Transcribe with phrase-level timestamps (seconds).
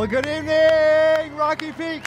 [0.00, 2.02] Well, good evening, Rocky Peak.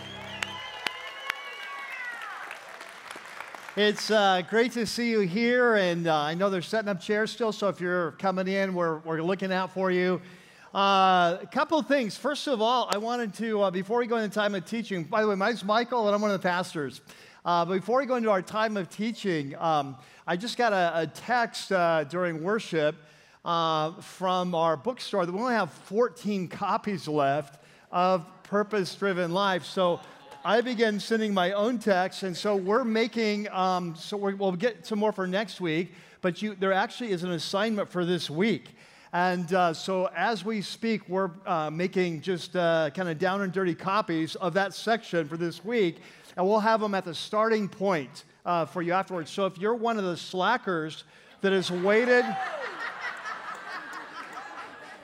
[3.76, 7.30] It's uh, great to see you here, and uh, I know they're setting up chairs
[7.30, 10.20] still, so if you're coming in, we're, we're looking out for you.
[10.74, 12.18] Uh, a couple things.
[12.18, 15.22] First of all, I wanted to, uh, before we go into time of teaching, by
[15.22, 17.00] the way, my name's Michael, and I'm one of the pastors.
[17.46, 21.06] Uh, before we go into our time of teaching, um, I just got a, a
[21.06, 22.96] text uh, during worship
[23.44, 27.60] from our bookstore that we only have 14 copies left
[27.94, 29.64] of Purpose Driven Life.
[29.66, 30.02] So
[30.44, 34.88] I began sending my own texts, and so we're making, um, so we will get
[34.88, 38.76] some more for next week, but you, there actually is an assignment for this week.
[39.14, 43.54] And uh, so as we speak, we're uh, making just uh, kind of down and
[43.54, 45.98] dirty copies of that section for this week,
[46.36, 49.30] and we'll have them at the starting point uh, for you afterwards.
[49.30, 51.04] So if you're one of the slackers
[51.42, 52.26] that has waited,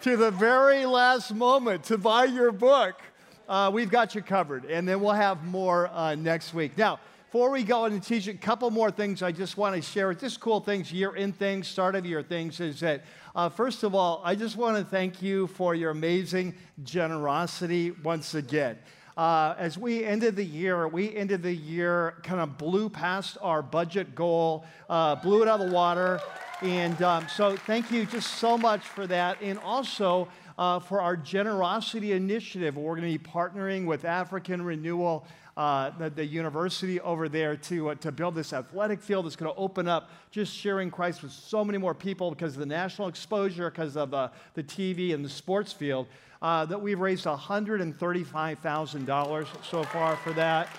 [0.02, 3.02] to the very last moment to buy your book,
[3.50, 4.64] uh, we've got you covered.
[4.66, 6.78] And then we'll have more uh, next week.
[6.78, 10.14] Now, before we go into teaching, a couple more things I just want to share.
[10.14, 13.03] Just cool things, year in things, start of year things is that,
[13.36, 18.36] uh, first of all, I just want to thank you for your amazing generosity once
[18.36, 18.77] again.
[19.17, 23.61] Uh, as we ended the year, we ended the year kind of blew past our
[23.61, 26.22] budget goal, uh, blew it out of the water.
[26.61, 29.38] And um, so, thank you just so much for that.
[29.41, 35.25] And also uh, for our generosity initiative, we're going to be partnering with African Renewal,
[35.55, 39.49] uh, the, the, university over there, to, uh, to build this athletic field that's going
[39.49, 43.07] to open up just sharing Christ with so many more people because of the national
[43.07, 46.07] exposure, because of the TV and the sports field.
[46.41, 50.69] Uh, that we've raised $135,000 so far for that.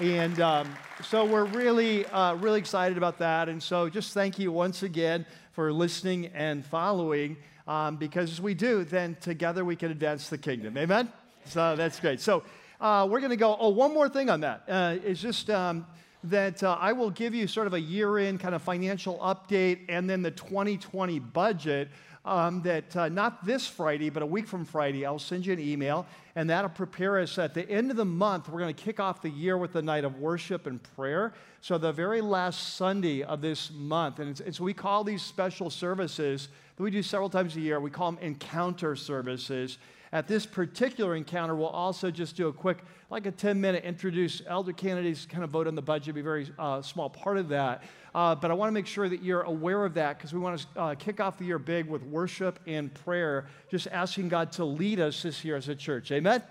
[0.00, 0.74] And um,
[1.04, 3.50] so we're really, uh, really excited about that.
[3.50, 7.36] And so just thank you once again for listening and following,
[7.68, 10.78] um, because as we do, then together we can advance the kingdom.
[10.78, 11.12] Amen?
[11.44, 12.18] So that's great.
[12.20, 12.44] So
[12.80, 14.62] uh, we're going to go, oh, one more thing on that.
[14.66, 15.86] Uh, it's just um,
[16.24, 19.80] that uh, I will give you sort of a year in kind of financial update
[19.90, 21.90] and then the 2020 budget
[22.24, 25.60] um, that uh, not this Friday, but a week from Friday, I'll send you an
[25.60, 28.48] email, and that'll prepare us at the end of the month.
[28.48, 31.32] We're going to kick off the year with the night of worship and prayer.
[31.62, 35.70] So, the very last Sunday of this month, and it's, it's we call these special
[35.70, 39.78] services that we do several times a year, we call them encounter services.
[40.12, 42.78] At this particular encounter, we'll also just do a quick,
[43.10, 46.24] like a 10 minute introduce elder candidates, kind of vote on the budget, be a
[46.24, 47.84] very uh, small part of that.
[48.12, 50.66] Uh, but I want to make sure that you're aware of that because we want
[50.74, 54.64] to uh, kick off the year big with worship and prayer, just asking God to
[54.64, 56.10] lead us this year as a church.
[56.10, 56.42] Amen?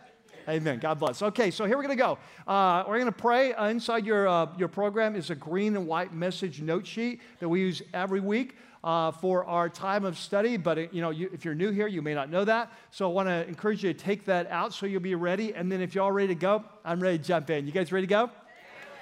[0.49, 0.79] Amen.
[0.79, 1.21] God bless.
[1.21, 2.17] Okay, so here we're going to go.
[2.47, 3.53] Uh, we're going to pray.
[3.53, 7.47] Uh, inside your, uh, your program is a green and white message note sheet that
[7.47, 8.57] we use every week.
[8.81, 11.85] Uh, for our time of study, but it, you know, you, if you're new here,
[11.85, 12.71] you may not know that.
[12.91, 15.53] So I want to encourage you to take that out so you'll be ready.
[15.53, 17.65] And then if you're all ready to go, I'm ready to jump in.
[17.65, 18.29] You guys ready to go?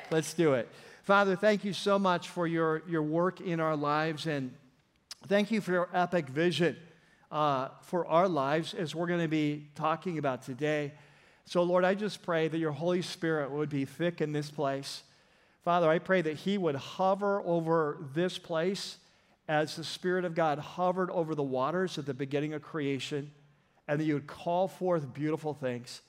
[0.10, 0.68] Let's do it.
[1.04, 4.52] Father, thank you so much for your, your work in our lives, and
[5.28, 6.76] thank you for your epic vision
[7.32, 10.92] uh, for our lives as we're going to be talking about today.
[11.48, 15.04] So, Lord, I just pray that your Holy Spirit would be thick in this place.
[15.64, 18.98] Father, I pray that He would hover over this place
[19.48, 23.32] as the Spirit of God hovered over the waters at the beginning of creation,
[23.88, 26.02] and that you would call forth beautiful things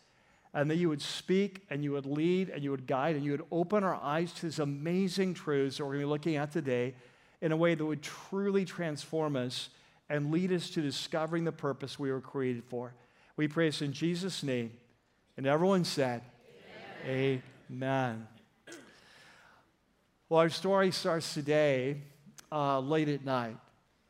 [0.53, 3.31] and that you would speak and you would lead and you would guide and you
[3.31, 6.51] would open our eyes to these amazing truths that we're going to be looking at
[6.51, 6.95] today
[7.41, 9.69] in a way that would truly transform us
[10.09, 12.93] and lead us to discovering the purpose we were created for.
[13.37, 14.73] We pray this in Jesus' name.
[15.39, 16.23] And everyone said,
[17.07, 17.43] Amen.
[17.71, 18.27] Amen.
[20.29, 21.99] Well, our story starts today
[22.51, 23.57] uh, late at night,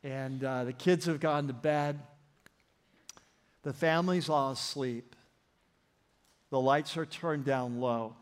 [0.03, 1.99] and uh, the kids have gone to bed.
[3.61, 5.15] The family's all asleep.
[6.49, 8.15] The lights are turned down low.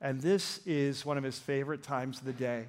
[0.00, 2.64] And this is one of his favorite times of the day.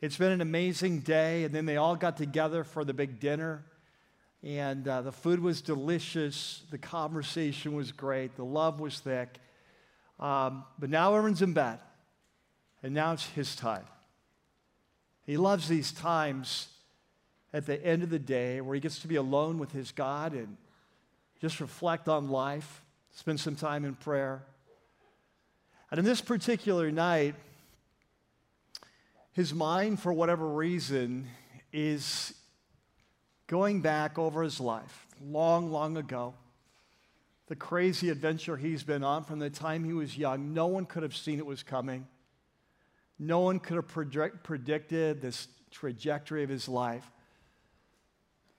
[0.00, 3.62] It's been an amazing day, and then they all got together for the big dinner.
[4.42, 9.38] And uh, the food was delicious, the conversation was great, the love was thick.
[10.20, 11.78] Um, but now everyone's in bed,
[12.82, 13.84] and now it's his time.
[15.24, 16.68] He loves these times
[17.52, 20.32] at the end of the day where he gets to be alone with his God
[20.32, 20.56] and
[21.40, 22.82] just reflect on life,
[23.14, 24.42] spend some time in prayer.
[25.90, 27.34] And in this particular night,
[29.32, 31.28] his mind, for whatever reason,
[31.72, 32.32] is
[33.46, 36.34] going back over his life, long, long ago.
[37.48, 40.52] The crazy adventure he's been on from the time he was young.
[40.52, 42.06] No one could have seen it was coming.
[43.18, 47.08] No one could have predict- predicted this trajectory of his life.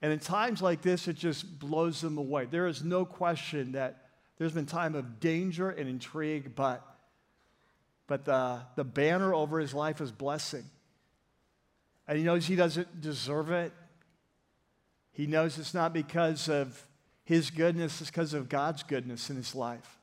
[0.00, 2.46] And in times like this, it just blows them away.
[2.46, 4.08] There is no question that
[4.38, 6.86] there's been time of danger and intrigue, but,
[8.06, 10.64] but the, the banner over his life is blessing.
[12.06, 13.72] And he knows he doesn't deserve it.
[15.18, 16.80] He knows it's not because of
[17.24, 19.98] his goodness, it's because of God's goodness in his life.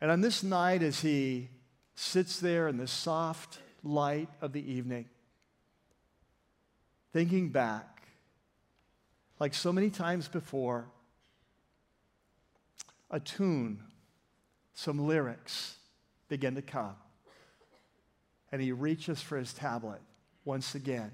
[0.00, 1.48] And on this night, as he
[1.94, 5.04] sits there in the soft light of the evening,
[7.12, 8.08] thinking back,
[9.38, 10.86] like so many times before,
[13.12, 13.78] a tune,
[14.74, 15.76] some lyrics
[16.26, 16.96] begin to come.
[18.50, 20.00] And he reaches for his tablet
[20.44, 21.12] once again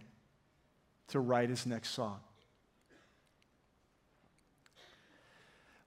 [1.11, 2.21] to write his next song.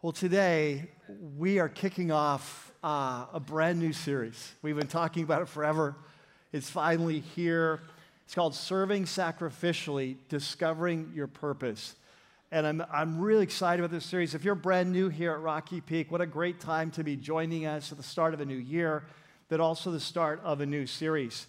[0.02, 0.90] Well, today
[1.38, 4.52] we are kicking off uh, a brand new series.
[4.62, 5.96] We've been talking about it forever.
[6.52, 7.80] It's finally here.
[8.26, 11.96] It's called Serving Sacrificially Discovering Your Purpose.
[12.52, 14.36] And I'm, I'm really excited about this series.
[14.36, 17.66] If you're brand new here at Rocky Peak, what a great time to be joining
[17.66, 19.04] us at the start of a new year,
[19.48, 21.48] but also the start of a new series.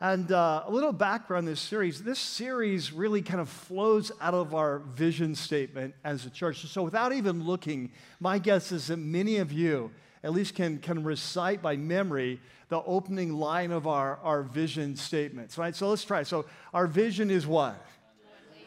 [0.00, 4.54] And uh, a little background this series this series really kind of flows out of
[4.54, 6.66] our vision statement as a church.
[6.66, 9.92] So, without even looking, my guess is that many of you
[10.24, 15.58] at least can, can recite by memory the opening line of our, our vision statements,
[15.58, 15.76] right?
[15.76, 16.24] So, let's try.
[16.24, 17.80] So, our vision is what?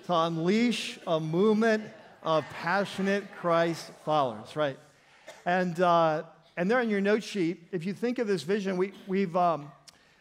[0.06, 1.84] To unleash a movement
[2.24, 4.80] of passionate Christ followers, right?
[5.46, 6.24] And, uh,
[6.56, 9.36] and there on your note sheet, if you think of this vision, we, we've.
[9.36, 9.74] Um,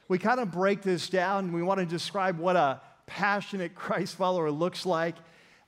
[0.09, 1.47] we kind of break this down.
[1.47, 5.17] and We want to describe what a passionate Christ follower looks like.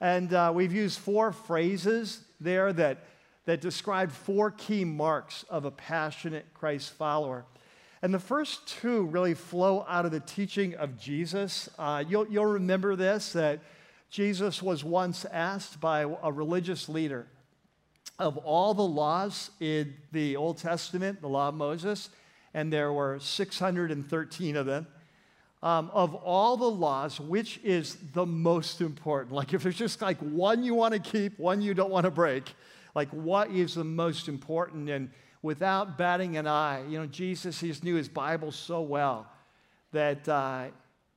[0.01, 3.05] And uh, we've used four phrases there that,
[3.47, 7.45] that describe four key marks of a passionate Christ follower.
[8.01, 11.69] And the first two really flow out of the teaching of Jesus.
[11.79, 13.59] Uh, you'll, you'll remember this that
[14.09, 17.27] Jesus was once asked by a religious leader
[18.19, 22.11] of all the laws in the Old Testament, the law of Moses,
[22.59, 24.89] and there were 613 of them.
[25.63, 29.33] Um, of all the laws, which is the most important?
[29.33, 32.11] Like, if there's just like one you want to keep, one you don't want to
[32.11, 32.53] break,
[32.97, 34.91] like, what is the most important?
[34.91, 35.11] And
[35.41, 39.29] without batting an eye, you know, Jesus, he just knew his Bible so well
[39.93, 40.65] that uh,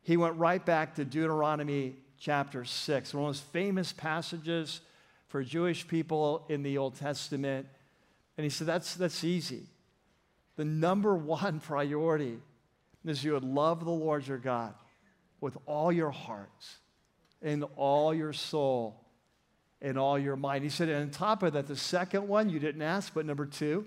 [0.03, 4.81] he went right back to Deuteronomy chapter 6, one of the most famous passages
[5.27, 7.65] for Jewish people in the Old Testament.
[8.37, 9.70] And he said, That's, that's easy
[10.55, 12.39] the number one priority
[13.05, 14.73] is you would love the Lord your God
[15.39, 16.77] with all your hearts
[17.41, 19.01] and all your soul
[19.81, 20.63] and all your mind.
[20.63, 23.45] He said, and on top of that, the second one you didn't ask, but number
[23.45, 23.85] two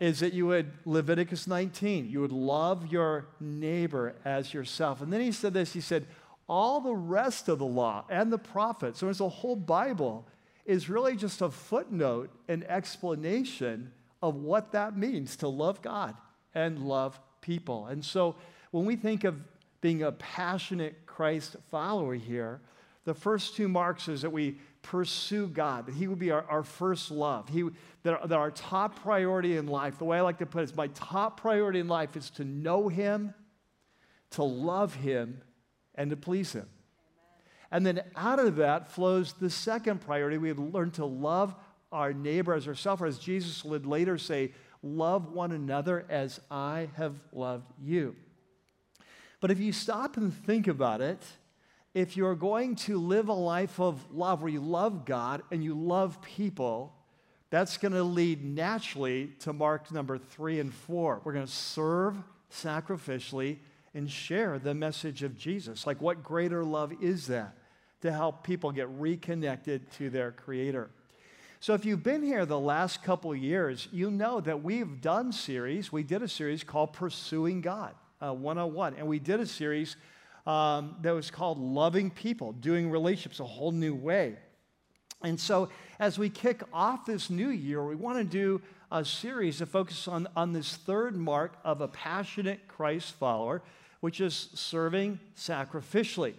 [0.00, 5.00] is that you would, Leviticus 19, you would love your neighbor as yourself.
[5.00, 6.06] And then he said this he said,
[6.46, 10.26] all the rest of the law and the prophets, so it's a whole Bible,
[10.66, 13.92] is really just a footnote, an explanation
[14.24, 16.16] of what that means to love God
[16.54, 17.88] and love people.
[17.88, 18.36] And so
[18.70, 19.38] when we think of
[19.82, 22.62] being a passionate Christ follower here,
[23.04, 26.62] the first two marks is that we pursue God, that He would be our, our
[26.62, 27.50] first love.
[27.50, 27.68] He,
[28.02, 30.74] that, that our top priority in life, the way I like to put it is
[30.74, 33.34] my top priority in life is to know Him,
[34.30, 35.42] to love Him,
[35.94, 36.66] and to please Him.
[37.70, 40.38] And then out of that flows the second priority.
[40.38, 41.54] We have learned to love
[41.94, 46.88] our neighbor as ourselves, or as Jesus would later say, love one another as I
[46.96, 48.16] have loved you.
[49.40, 51.22] But if you stop and think about it,
[51.94, 55.74] if you're going to live a life of love where you love God and you
[55.74, 56.92] love people,
[57.50, 61.20] that's going to lead naturally to mark number three and four.
[61.22, 62.16] We're going to serve
[62.50, 63.58] sacrificially
[63.94, 65.86] and share the message of Jesus.
[65.86, 67.54] Like, what greater love is that
[68.00, 70.90] to help people get reconnected to their Creator?
[71.64, 75.90] So if you've been here the last couple years, you know that we've done series.
[75.90, 79.96] We did a series called Pursuing God uh, 101, and we did a series
[80.46, 84.36] um, that was called Loving People, Doing Relationships a Whole New Way.
[85.22, 88.60] And so as we kick off this new year, we want to do
[88.92, 93.62] a series that focuses on, on this third mark of a passionate Christ follower,
[94.00, 96.34] which is serving sacrificially.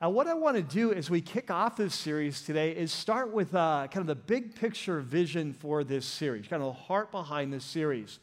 [0.00, 3.32] And what I want to do as we kick off this series today is start
[3.32, 7.10] with uh, kind of the big picture vision for this series, kind of the heart
[7.10, 8.20] behind this series.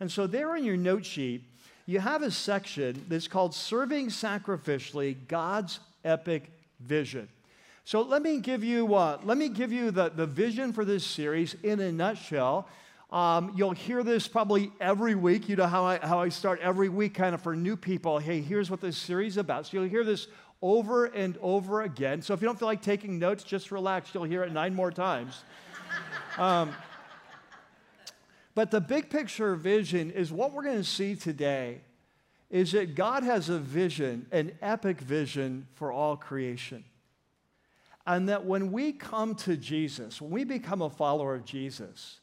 [0.00, 1.42] And so, there on your note sheet,
[1.84, 7.28] you have a section that's called Serving Sacrificially God's Epic Vision.
[7.84, 11.04] So, let me give you, uh, let me give you the, the vision for this
[11.04, 12.66] series in a nutshell.
[13.10, 15.48] Um, you'll hear this probably every week.
[15.48, 18.18] You know how I, how I start every week, kind of for new people.
[18.18, 19.66] Hey, here's what this series is about.
[19.66, 20.28] So you'll hear this
[20.60, 22.22] over and over again.
[22.22, 24.10] So if you don't feel like taking notes, just relax.
[24.12, 25.42] You'll hear it nine more times.
[26.36, 26.72] Um,
[28.54, 31.80] but the big picture vision is what we're going to see today
[32.50, 36.84] is that God has a vision, an epic vision for all creation.
[38.06, 42.20] And that when we come to Jesus, when we become a follower of Jesus,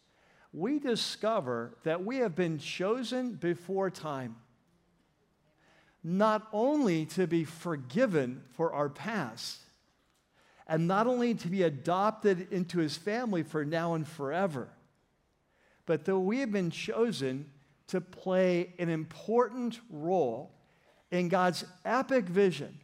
[0.52, 4.36] we discover that we have been chosen before time,
[6.08, 9.58] not only to be forgiven for our past,
[10.68, 14.70] and not only to be adopted into his family for now and forever,
[15.88, 17.50] but that we have been chosen
[17.88, 20.52] to play an important role
[21.10, 22.78] in God's epic vision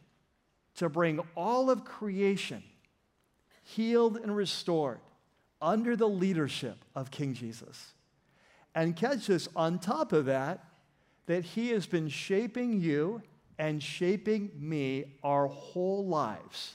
[0.74, 2.64] to bring all of creation
[3.62, 4.98] healed and restored
[5.60, 7.92] under the leadership of King Jesus.
[8.74, 10.64] And catch this on top of that,
[11.26, 13.22] that He has been shaping you
[13.58, 16.74] and shaping me our whole lives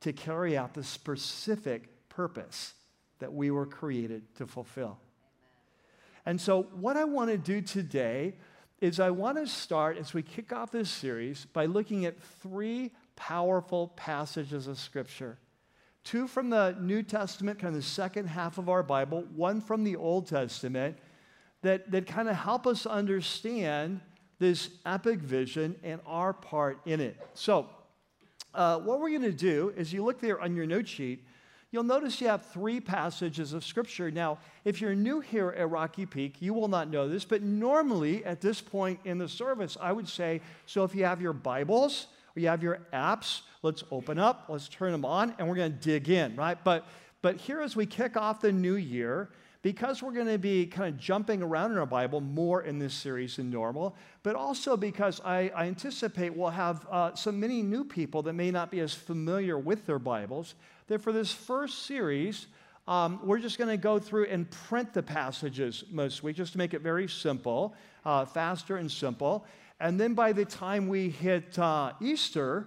[0.00, 2.74] to carry out the specific purpose
[3.20, 4.98] that we were created to fulfill.
[6.26, 8.34] And so, what I want to do today
[8.80, 12.92] is I want to start as we kick off this series by looking at three
[13.16, 15.38] powerful passages of Scripture.
[16.02, 19.84] Two from the New Testament, kind of the second half of our Bible, one from
[19.84, 20.96] the Old Testament,
[21.62, 24.00] that, that kind of help us understand
[24.38, 27.16] this epic vision and our part in it.
[27.34, 27.68] So,
[28.54, 31.24] uh, what we're going to do is you look there on your note sheet,
[31.70, 34.10] you'll notice you have three passages of Scripture.
[34.10, 38.24] Now, if you're new here at Rocky Peak, you will not know this, but normally
[38.24, 42.08] at this point in the service, I would say so if you have your Bibles
[42.40, 45.78] you have your apps, let's open up, let's turn them on, and we're going to
[45.78, 46.58] dig in, right?
[46.62, 46.86] But,
[47.22, 49.30] but here as we kick off the new year,
[49.62, 52.94] because we're going to be kind of jumping around in our Bible more in this
[52.94, 57.84] series than normal, but also because I, I anticipate we'll have uh, so many new
[57.84, 60.54] people that may not be as familiar with their Bibles,
[60.86, 62.46] that for this first series,
[62.88, 66.72] um, we're just going to go through and print the passages most just to make
[66.72, 67.74] it very simple,
[68.04, 69.44] uh, faster and simple.
[69.78, 72.66] And then by the time we hit uh, Easter,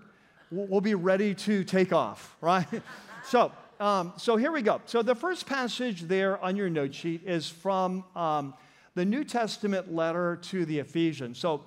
[0.52, 2.68] we'll be ready to take off, right?
[3.26, 4.82] so, um, so here we go.
[4.86, 8.54] So the first passage there on your note sheet is from um,
[8.96, 11.38] the New Testament letter to the Ephesians.
[11.38, 11.64] So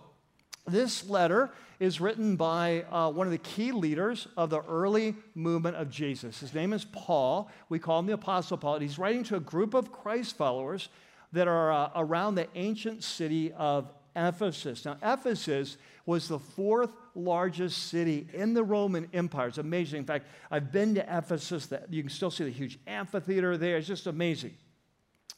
[0.66, 5.76] this letter is written by uh, one of the key leaders of the early movement
[5.76, 6.40] of Jesus.
[6.40, 7.50] His name is Paul.
[7.68, 8.78] We call him the Apostle Paul.
[8.78, 10.88] He's writing to a group of Christ followers
[11.32, 14.84] that are uh, around the ancient city of Ephesus.
[14.84, 19.48] Now, Ephesus was the fourth largest city in the Roman Empire.
[19.48, 19.98] It's amazing.
[19.98, 21.68] In fact, I've been to Ephesus.
[21.90, 23.76] You can still see the huge amphitheater there.
[23.76, 24.54] It's just amazing.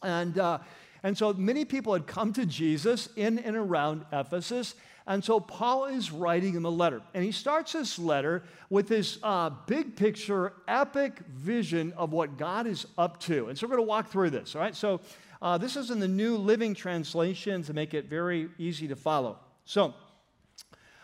[0.03, 0.59] And, uh,
[1.03, 4.75] and so many people had come to Jesus in and around Ephesus.
[5.07, 7.01] And so Paul is writing him a letter.
[7.15, 12.67] And he starts this letter with this uh, big picture, epic vision of what God
[12.67, 13.49] is up to.
[13.49, 14.77] And so we're going to walk through this, all right?
[14.77, 15.01] So
[15.41, 19.39] uh, this is in the New Living Translation to make it very easy to follow.
[19.65, 19.95] So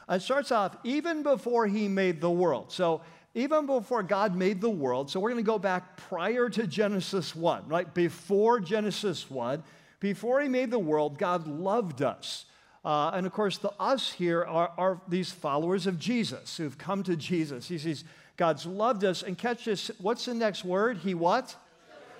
[0.08, 2.72] it starts off, even before he made the world.
[2.72, 3.00] So,
[3.36, 7.34] even before God made the world, so we're going to go back prior to Genesis
[7.34, 7.92] 1, right?
[7.92, 9.62] Before Genesis 1,
[9.98, 12.44] before he made the world, God loved us.
[12.84, 17.02] Uh, and of course, the us here are, are, these followers of Jesus who've come
[17.02, 17.66] to Jesus.
[17.66, 18.04] He says,
[18.36, 19.22] God's loved us.
[19.22, 20.98] And catch this, what's the next word?
[20.98, 21.56] He what?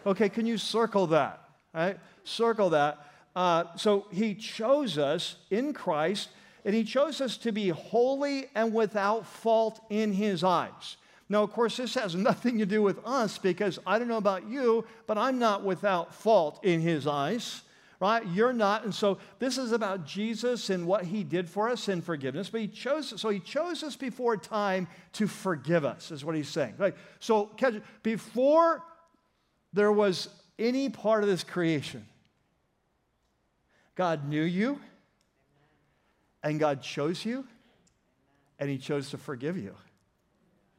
[0.06, 1.48] Okay, can you circle that?
[1.74, 1.98] Right?
[2.24, 3.06] Circle that.
[3.36, 6.28] Uh, so he chose us in Christ
[6.64, 10.96] and he chose us to be holy and without fault in his eyes.
[11.28, 14.48] Now, of course, this has nothing to do with us because I don't know about
[14.48, 17.62] you, but I'm not without fault in his eyes,
[18.00, 18.26] right?
[18.28, 18.84] You're not.
[18.84, 22.48] And so this is about Jesus and what he did for us in forgiveness.
[22.48, 26.48] But he chose, so he chose us before time to forgive us, is what he's
[26.48, 26.74] saying.
[26.78, 26.94] Right?
[27.20, 27.50] So
[28.02, 28.82] before
[29.72, 30.28] there was
[30.58, 32.06] any part of this creation,
[33.96, 34.80] God knew you
[36.44, 37.44] and God chose you,
[38.60, 39.74] and He chose to forgive you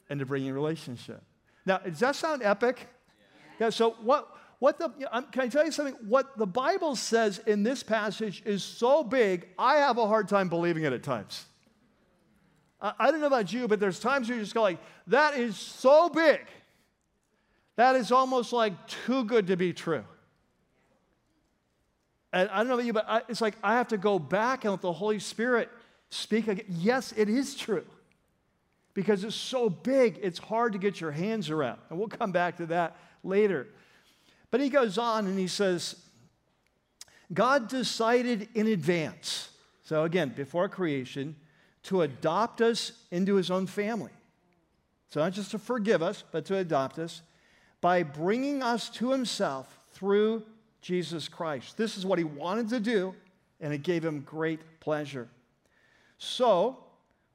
[0.10, 1.22] and to bring you a relationship.
[1.66, 2.88] Now, does that sound epic?
[3.60, 4.30] Yeah, so what,
[4.60, 4.90] what the,
[5.32, 5.96] can I tell you something?
[6.08, 10.48] What the Bible says in this passage is so big, I have a hard time
[10.48, 11.46] believing it at times.
[12.80, 15.38] I, I don't know about you, but there's times where you just go like, that
[15.38, 16.42] is so big.
[17.78, 20.06] That is almost like too good to be true.
[22.36, 24.66] And I don't know about you, but I, it's like I have to go back
[24.66, 25.70] and let the Holy Spirit
[26.10, 26.66] speak again.
[26.68, 27.86] Yes, it is true.
[28.94, 31.80] Because it's so big, it's hard to get your hands around.
[31.90, 33.68] And we'll come back to that later.
[34.52, 35.96] But he goes on and he says,
[37.34, 39.50] God decided in advance,
[39.84, 41.38] so again, before creation,
[41.84, 44.12] to adopt us into his own family.
[45.10, 47.22] So, not just to forgive us, but to adopt us
[47.80, 50.44] by bringing us to himself through
[50.86, 51.78] Jesus Christ.
[51.78, 53.16] This is what he wanted to do,
[53.60, 55.28] and it gave him great pleasure.
[56.20, 56.78] So,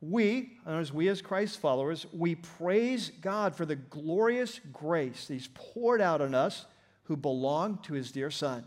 [0.00, 5.48] we, as we as Christ followers, we praise God for the glorious grace that he's
[5.52, 6.64] poured out on us
[7.04, 8.64] who belong to his dear Son.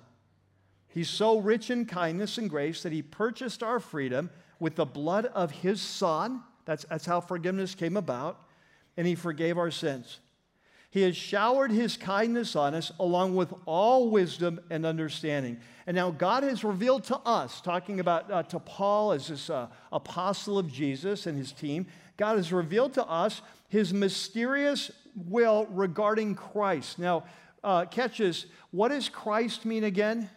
[0.90, 5.28] He's so rich in kindness and grace that he purchased our freedom with the blood
[5.28, 6.44] of his Son.
[6.66, 8.38] That's, that's how forgiveness came about.
[8.98, 10.20] And he forgave our sins.
[10.94, 15.58] He has showered his kindness on us along with all wisdom and understanding.
[15.88, 19.70] And now God has revealed to us, talking about uh, to Paul as this uh,
[19.92, 26.36] apostle of Jesus and his team, God has revealed to us his mysterious will regarding
[26.36, 27.00] Christ.
[27.00, 27.24] Now,
[27.64, 28.46] uh, catch this.
[28.70, 30.30] What does Christ mean again?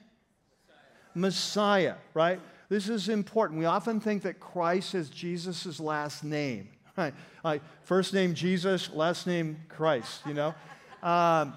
[1.14, 2.40] Messiah, right?
[2.70, 3.60] This is important.
[3.60, 7.14] We often think that Christ is Jesus' last name, right?
[7.44, 10.54] Like first name Jesus, last name Christ, you know?
[11.02, 11.54] Um,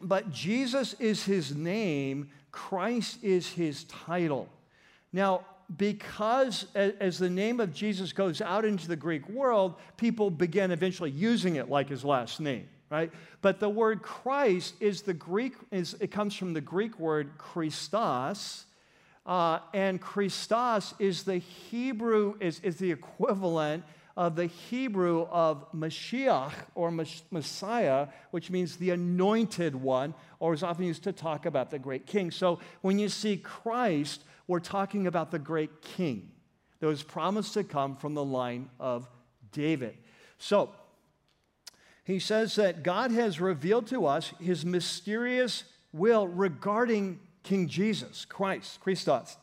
[0.00, 4.48] but Jesus is his name, Christ is his title.
[5.12, 5.44] Now,
[5.76, 11.10] because as the name of Jesus goes out into the Greek world, people begin eventually
[11.10, 13.10] using it like his last name, right?
[13.40, 18.66] But the word Christ is the Greek, is, it comes from the Greek word Christos,
[19.24, 23.84] uh, and Christos is the Hebrew, is, is the equivalent
[24.16, 30.84] of the Hebrew of Mashiach or Messiah, which means the anointed one, or is often
[30.84, 32.30] used to talk about the great king.
[32.30, 36.30] So when you see Christ, we're talking about the great king
[36.80, 39.08] that was promised to come from the line of
[39.52, 39.96] David.
[40.38, 40.70] So
[42.04, 48.80] he says that God has revealed to us his mysterious will regarding King Jesus, Christ,
[48.80, 49.36] Christos,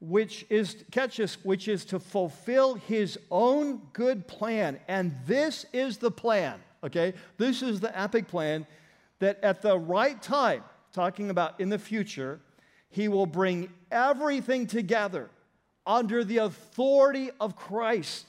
[0.00, 4.78] which is, catch this, which is to fulfill his own good plan.
[4.88, 7.14] And this is the plan, okay?
[7.38, 8.66] This is the epic plan
[9.18, 12.40] that at the right time, talking about in the future,
[12.90, 15.30] he will bring everything together
[15.86, 18.26] under the authority of Christ.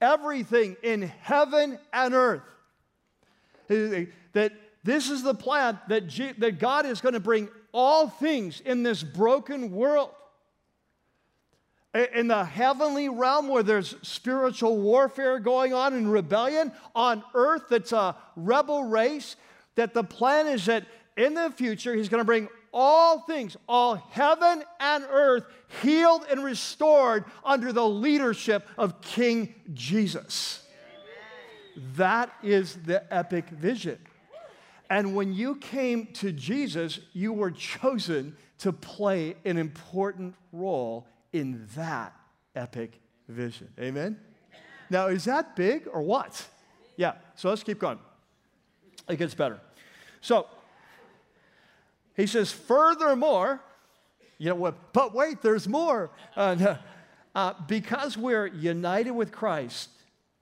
[0.00, 2.42] Everything in heaven and earth.
[3.68, 4.52] That
[4.82, 8.82] this is the plan that, G- that God is going to bring all things in
[8.82, 10.10] this broken world.
[11.94, 17.92] In the heavenly realm where there's spiritual warfare going on and rebellion, on earth that's
[17.92, 19.36] a rebel race,
[19.76, 23.94] that the plan is that in the future he's going to bring all things, all
[24.10, 25.44] heaven and earth,
[25.82, 30.64] healed and restored under the leadership of King Jesus.
[31.96, 33.98] That is the epic vision.
[34.90, 41.66] And when you came to Jesus, you were chosen to play an important role in
[41.74, 42.14] that
[42.54, 43.68] epic vision.
[43.78, 44.16] Amen?
[44.88, 46.46] Now, is that big or what?
[46.96, 47.98] Yeah, so let's keep going.
[49.08, 49.60] It gets better.
[50.20, 50.46] So,
[52.16, 53.60] he says, furthermore,
[54.38, 54.92] you know what?
[54.92, 56.12] But wait, there's more.
[56.36, 56.76] Uh,
[57.34, 59.90] uh, because we're united with Christ,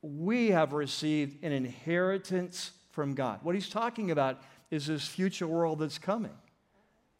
[0.02, 3.40] we have received an inheritance from God.
[3.42, 6.32] What he's talking about is this future world that's coming.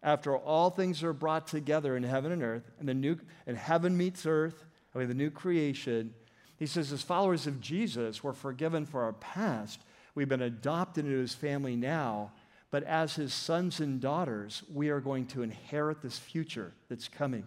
[0.02, 3.96] After all things are brought together in heaven and earth, and the new and heaven
[3.96, 6.14] meets earth, I the new creation,
[6.56, 9.80] he says, as followers of Jesus, we're forgiven for our past.
[10.14, 12.32] We've been adopted into his family now,
[12.70, 17.44] but as his sons and daughters, we are going to inherit this future that's coming.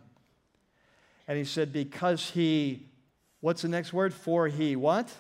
[1.28, 2.88] And he said, because he,
[3.42, 4.14] what's the next word?
[4.14, 5.12] For he what?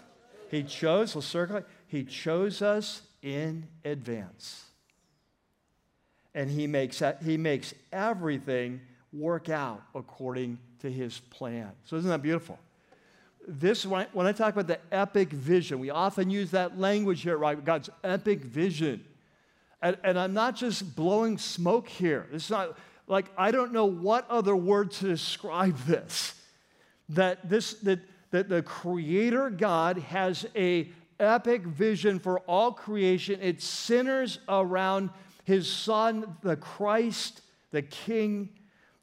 [0.49, 1.67] He chose, let's circle it.
[1.87, 4.65] He chose us in advance.
[6.35, 11.71] And he makes, he makes everything work out according to his plan.
[11.85, 12.59] So, isn't that beautiful?
[13.47, 17.63] This, when I talk about the epic vision, we often use that language here, right?
[17.63, 19.03] God's epic vision.
[19.81, 22.27] And, and I'm not just blowing smoke here.
[22.33, 26.33] It's not like I don't know what other word to describe this.
[27.09, 27.99] That this that,
[28.31, 33.39] that the creator God has a epic vision for all creation.
[33.41, 35.11] It centers around
[35.45, 38.49] his son, the Christ, the King,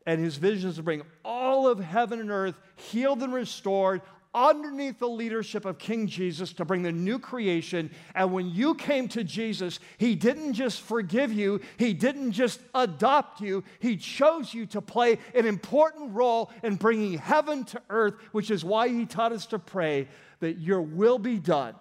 [0.07, 4.03] and his vision is to bring all of heaven and earth healed and restored
[4.35, 7.91] underneath the leadership of King Jesus to bring the new creation.
[8.15, 13.41] And when you came to Jesus, He didn't just forgive you, He didn't just adopt
[13.41, 18.51] you, He chose you to play an important role in bringing heaven to earth, which
[18.51, 20.09] is why He taught us to pray
[20.41, 21.75] that your will be done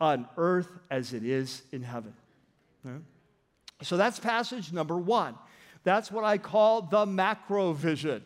[0.00, 2.14] on earth as it is in heaven.
[3.82, 5.34] So that's passage number one.
[5.84, 8.22] That's what I call the macro vision,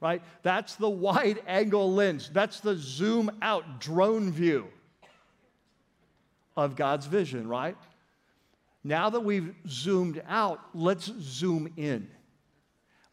[0.00, 0.22] right?
[0.42, 2.30] That's the wide angle lens.
[2.32, 4.68] That's the zoom out drone view
[6.56, 7.76] of God's vision, right?
[8.84, 12.08] Now that we've zoomed out, let's zoom in.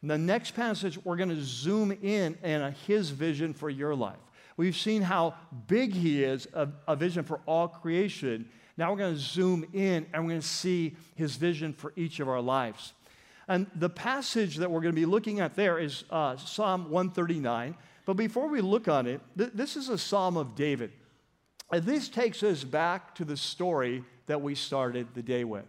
[0.02, 4.18] The next passage, we're going to zoom in on his vision for your life.
[4.56, 5.36] We've seen how
[5.68, 8.50] big he is, a, a vision for all creation.
[8.80, 12.22] Now we're going to zoom in and we're going to see his vision for each
[12.22, 12.94] of our lives.
[13.50, 17.76] And the passage that we're going to be looking at there is uh, Psalm 139.
[18.06, 20.94] But before we look on it, th- this is a psalm of David.
[21.74, 25.66] And this takes us back to the story that we started the day with.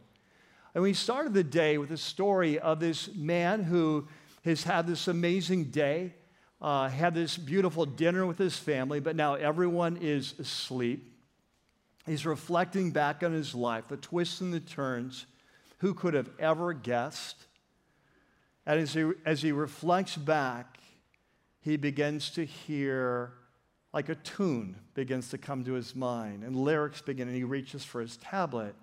[0.77, 4.07] And we started the day with a story of this man who
[4.45, 6.15] has had this amazing day,
[6.63, 11.10] uh, had this beautiful dinner with his family, but now everyone is asleep.
[12.07, 15.27] He's reflecting back on his life, the twists and the turns.
[15.79, 17.37] Who could have ever guessed?
[18.67, 20.79] And as he, as he reflects back,
[21.61, 23.33] he begins to hear
[23.93, 27.85] like a tune begins to come to his mind, and lyrics begin, and he reaches
[27.85, 28.75] for his tablet.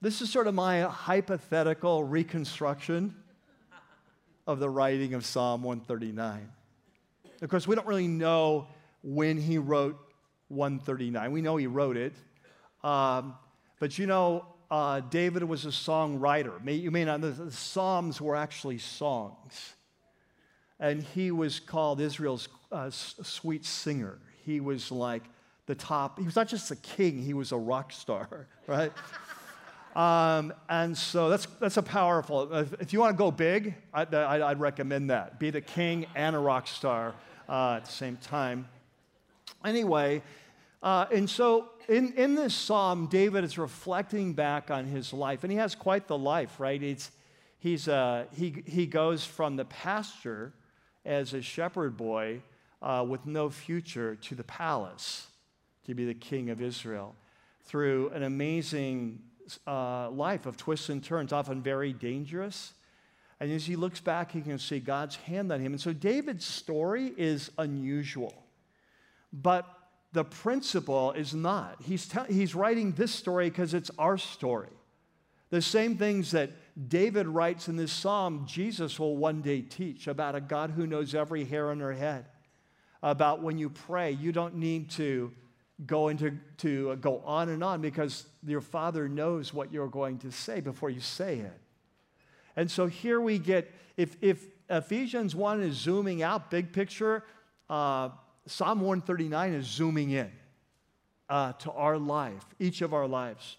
[0.00, 3.14] This is sort of my hypothetical reconstruction
[4.46, 6.50] of the writing of Psalm 139.
[7.40, 8.68] Of course, we don't really know
[9.02, 9.96] when he wrote
[10.48, 11.32] 139.
[11.32, 12.14] We know he wrote it.
[12.86, 13.34] Um,
[13.80, 16.62] but you know, uh, David was a songwriter.
[16.62, 19.74] May, you may not know, the Psalms were actually songs.
[20.78, 24.18] And he was called Israel's uh, sweet singer.
[24.44, 25.24] He was like
[25.66, 28.92] the top, he was not just a king, he was a rock star, right?
[29.96, 34.04] Um, and so that's, that's a powerful, if you want to go big, I,
[34.48, 35.40] would recommend that.
[35.40, 37.14] Be the king and a rock star
[37.48, 38.68] uh, at the same time.
[39.64, 40.22] Anyway,
[40.82, 45.52] uh, and so in, in this psalm, David is reflecting back on his life, and
[45.52, 46.82] he has quite the life, right?
[46.82, 47.10] It's,
[47.58, 50.52] he's, uh, he, he goes from the pasture
[51.04, 52.42] as a shepherd boy
[52.82, 55.28] uh, with no future to the palace
[55.84, 57.14] to be the king of Israel
[57.64, 59.20] through an amazing
[59.66, 62.74] uh, life of twists and turns, often very dangerous.
[63.38, 65.72] And as he looks back, he can see God's hand on him.
[65.72, 68.34] And so David's story is unusual.
[69.32, 69.68] But
[70.12, 71.76] the principle is not.
[71.82, 74.70] He's, te- he's writing this story because it's our story.
[75.50, 76.50] The same things that
[76.88, 81.14] David writes in this psalm, Jesus will one day teach about a God who knows
[81.14, 82.26] every hair on her head.
[83.02, 85.32] About when you pray, you don't need to
[85.84, 90.32] going to, to go on and on because your father knows what you're going to
[90.32, 91.60] say before you say it.
[92.56, 97.22] And so here we get, if, if Ephesians 1 is zooming out, big picture,
[97.68, 98.08] uh,
[98.46, 100.30] Psalm 139 is zooming in
[101.28, 103.56] uh, to our life, each of our lives.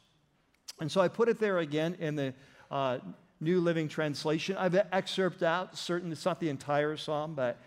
[0.80, 2.34] And so I put it there again in the
[2.71, 3.00] uh,
[3.39, 4.58] New Living Translation.
[4.58, 7.58] I've excerpted out certain, it's not the entire psalm, but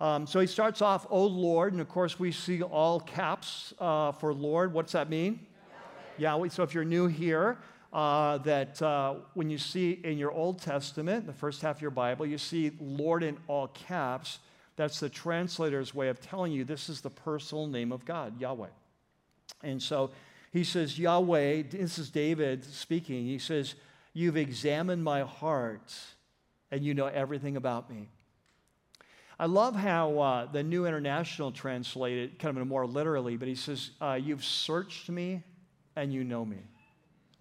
[0.00, 4.12] um, so he starts off, O Lord, and of course we see all caps uh,
[4.12, 4.72] for Lord.
[4.72, 5.40] What's that mean?
[6.18, 6.38] Yahweh.
[6.38, 6.48] Yahweh.
[6.48, 7.58] So if you're new here,
[7.92, 11.90] uh, that uh, when you see in your Old Testament, the first half of your
[11.90, 14.38] Bible, you see Lord in all caps.
[14.80, 18.70] That's the translator's way of telling you this is the personal name of God, Yahweh.
[19.62, 20.10] And so
[20.54, 23.26] he says, Yahweh, this is David speaking.
[23.26, 23.74] He says,
[24.14, 25.94] You've examined my heart
[26.70, 28.08] and you know everything about me.
[29.38, 33.90] I love how uh, the New International translated kind of more literally, but he says,
[34.00, 35.42] uh, You've searched me
[35.94, 36.62] and you know me.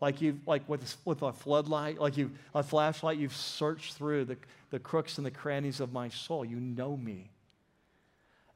[0.01, 4.37] Like you like with, with a floodlight, like you a flashlight, you've searched through the,
[4.69, 6.45] the crooks and the crannies of my soul.
[6.45, 7.29] You know me.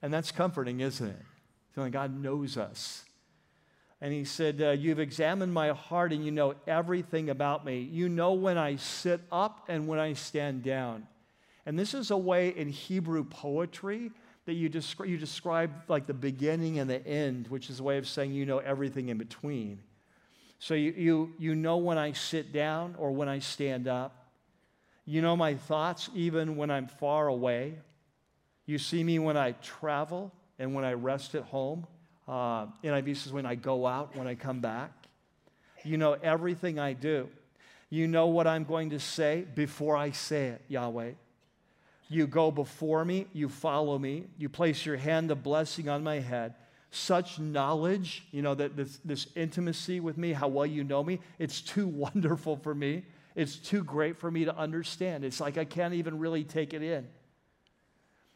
[0.02, 1.20] And that's comforting, isn't it?
[1.72, 3.04] Feeling God knows us.
[4.00, 7.80] And he said, uh, You've examined my heart and you know everything about me.
[7.80, 11.08] You know when I sit up and when I stand down.
[11.66, 14.12] And this is a way in Hebrew poetry
[14.46, 17.98] that you, descri- you describe like the beginning and the end, which is a way
[17.98, 19.80] of saying you know everything in between.
[20.63, 24.30] So you, you, you know when I sit down or when I stand up.
[25.04, 27.73] You know my thoughts even when I'm far away.
[28.65, 31.86] You see me when I travel and when I rest at home.
[32.30, 34.93] Uh, NIV says when I go out, when I come back.
[35.84, 37.28] You know everything I do.
[37.89, 41.12] You know what I'm going to say before I say it, Yahweh.
[42.08, 46.21] You go before me, you follow me, you place your hand of blessing on my
[46.21, 46.54] head.
[46.96, 51.20] Such knowledge, you know, that this, this intimacy with me, how well you know me,
[51.40, 53.04] it's too wonderful for me.
[53.36, 55.26] It's too great for me to understand.
[55.26, 57.08] It's like I can't even really take it in.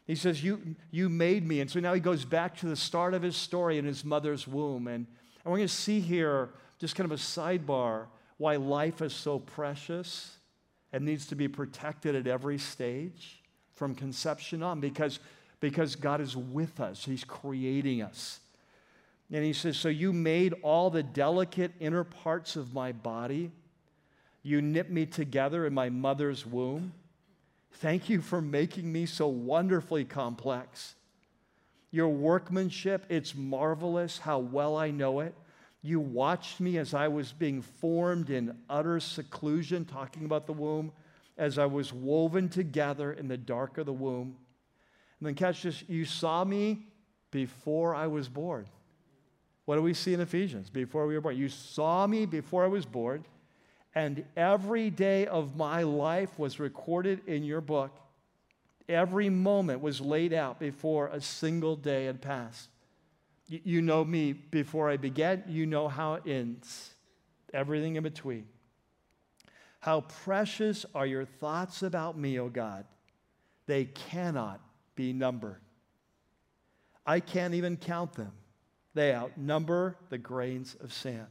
[0.08, 1.60] He says, You, you made me.
[1.60, 4.48] And so now he goes back to the start of his story in his mother's
[4.48, 4.88] womb.
[4.88, 6.48] And, and we're going to see here
[6.80, 8.06] just kind of a sidebar
[8.38, 10.36] why life is so precious
[10.92, 13.40] and needs to be protected at every stage
[13.76, 15.20] from conception on because,
[15.60, 18.40] because God is with us, He's creating us.
[19.32, 23.50] And He says, So you made all the delicate inner parts of my body,
[24.42, 26.92] you knit me together in my mother's womb.
[27.72, 30.94] Thank you for making me so wonderfully complex.
[31.90, 35.34] Your workmanship, it's marvelous how well I know it.
[35.82, 40.92] You watched me as I was being formed in utter seclusion, talking about the womb,
[41.36, 44.36] as I was woven together in the dark of the womb.
[45.20, 46.86] And then catch this you saw me
[47.30, 48.66] before I was born.
[49.68, 50.70] What do we see in Ephesians?
[50.70, 51.36] Before we were born.
[51.36, 53.26] You saw me before I was born,
[53.94, 57.94] and every day of my life was recorded in your book.
[58.88, 62.70] Every moment was laid out before a single day had passed.
[63.46, 66.94] You know me before I began, you know how it ends,
[67.52, 68.46] everything in between.
[69.80, 72.86] How precious are your thoughts about me, O God.
[73.66, 74.62] They cannot
[74.94, 75.60] be numbered.
[77.04, 78.32] I can't even count them.
[78.98, 81.28] They outnumber the grains of sand.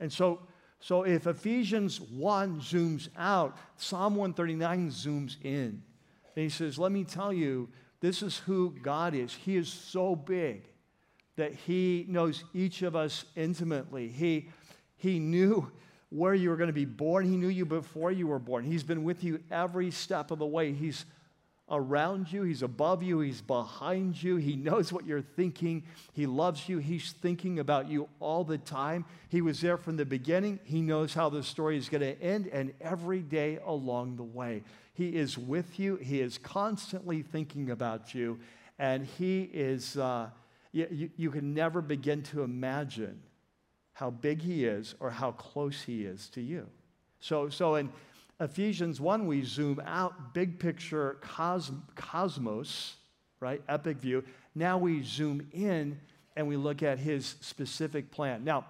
[0.00, 0.40] And so,
[0.80, 5.82] so if Ephesians 1 zooms out, Psalm 139 zooms in.
[6.34, 7.68] And he says, Let me tell you,
[8.00, 9.34] this is who God is.
[9.34, 10.70] He is so big
[11.36, 14.08] that He knows each of us intimately.
[14.08, 14.48] He,
[14.96, 15.70] he knew
[16.08, 18.64] where you were going to be born, He knew you before you were born.
[18.64, 20.72] He's been with you every step of the way.
[20.72, 21.04] He's
[21.70, 24.36] around you, He's above you, He's behind you.
[24.36, 25.84] He knows what you're thinking.
[26.12, 26.78] He loves you.
[26.78, 29.04] He's thinking about you all the time.
[29.28, 30.60] He was there from the beginning.
[30.64, 34.62] He knows how the story is going to end, and every day along the way.
[34.94, 35.96] He is with you.
[35.96, 38.38] He is constantly thinking about you,
[38.78, 40.30] and He is, uh,
[40.72, 43.20] you, you, can never begin to imagine
[43.92, 46.66] how big He is or how close He is to you.
[47.20, 47.90] So, so in
[48.38, 51.18] Ephesians 1, we zoom out, big picture
[51.94, 52.96] cosmos,
[53.40, 53.62] right?
[53.68, 54.22] Epic view.
[54.54, 55.98] Now we zoom in
[56.36, 58.44] and we look at his specific plan.
[58.44, 58.66] Now,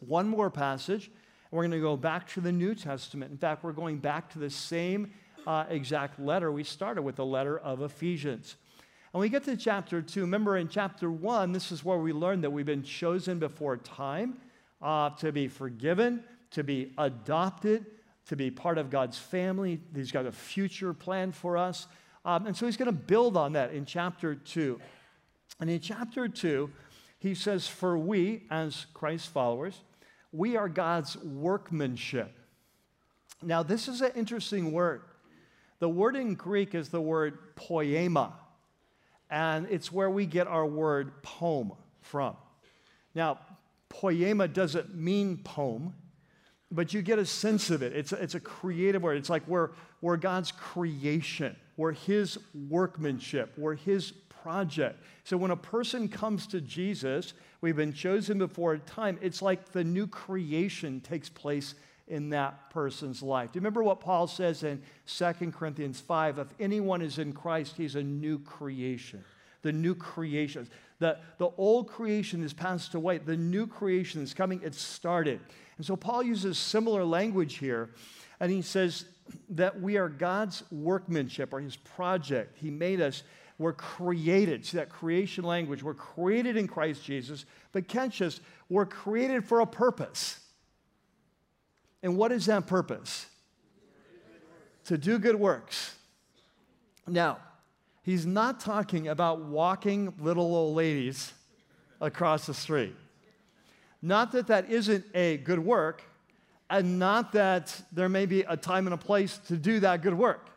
[0.00, 3.30] one more passage, and we're going to go back to the New Testament.
[3.32, 5.10] In fact, we're going back to the same
[5.46, 6.52] uh, exact letter.
[6.52, 8.56] We started with the letter of Ephesians.
[9.14, 10.20] And we get to chapter 2.
[10.20, 14.36] Remember, in chapter 1, this is where we learned that we've been chosen before time
[14.82, 17.86] uh, to be forgiven, to be adopted,
[18.26, 19.80] to be part of God's family.
[19.94, 21.86] He's got a future plan for us.
[22.24, 24.80] Um, and so he's going to build on that in chapter 2.
[25.60, 26.70] And in chapter 2,
[27.18, 29.80] he says, For we, as Christ's followers,
[30.32, 32.32] we are God's workmanship.
[33.42, 35.02] Now, this is an interesting word.
[35.80, 38.34] The word in Greek is the word poema,
[39.30, 42.36] and it's where we get our word poem from.
[43.14, 43.40] Now,
[43.88, 45.94] poema doesn't mean poem,
[46.72, 47.92] but you get a sense of it.
[47.92, 49.18] It's a, it's a creative word.
[49.18, 55.02] It's like we're, we're God's creation, we're His workmanship, we're His project.
[55.24, 59.84] So when a person comes to Jesus, we've been chosen before time, it's like the
[59.84, 61.74] new creation takes place
[62.08, 63.52] in that person's life.
[63.52, 66.38] Do you remember what Paul says in 2 Corinthians 5?
[66.38, 69.24] If anyone is in Christ, he's a new creation.
[69.62, 70.68] The new creation.
[70.98, 73.18] The, the old creation has passed away.
[73.18, 74.60] The new creation is coming.
[74.64, 75.40] It's started.
[75.76, 77.90] And so Paul uses similar language here.
[78.40, 79.04] And he says
[79.50, 82.58] that we are God's workmanship or his project.
[82.58, 83.22] He made us.
[83.58, 84.66] We're created.
[84.66, 85.82] See that creation language.
[85.82, 87.44] We're created in Christ Jesus.
[87.70, 90.40] But catch us, we're created for a purpose.
[92.02, 93.26] And what is that purpose?
[94.86, 95.94] To do good works.
[97.06, 97.38] Now,
[98.02, 101.32] he's not talking about walking little old ladies
[102.00, 102.96] across the street.
[104.02, 106.02] Not that that isn't a good work,
[106.68, 110.14] and not that there may be a time and a place to do that good
[110.14, 110.48] work.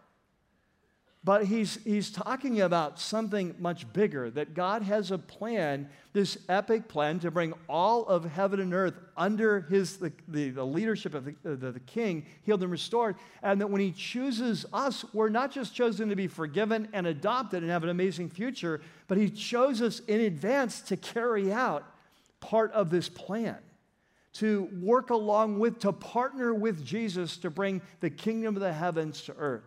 [1.26, 6.88] But he's, he's talking about something much bigger that God has a plan, this epic
[6.88, 11.26] plan to bring all of heaven and earth under his, the, the, the leadership of
[11.26, 13.16] the, the, the king, healed and restored.
[13.42, 17.64] And that when he chooses us, we're not just chosen to be forgiven and adopted
[17.64, 21.86] and have an amazing future, but he chose us in advance to carry out
[22.50, 23.58] part of this plan
[24.34, 29.22] to work along with, to partner with Jesus to bring the kingdom of the heavens
[29.24, 29.64] to earth.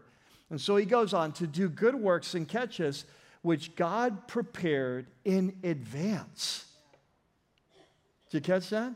[0.50, 3.04] And so he goes on to do good works and catches
[3.42, 6.66] which God prepared in advance.
[8.30, 8.92] Did you catch that?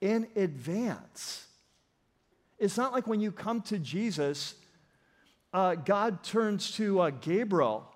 [0.00, 1.46] In advance.
[2.58, 4.54] It's not like when you come to Jesus,
[5.52, 7.86] uh, God turns to uh, Gabriel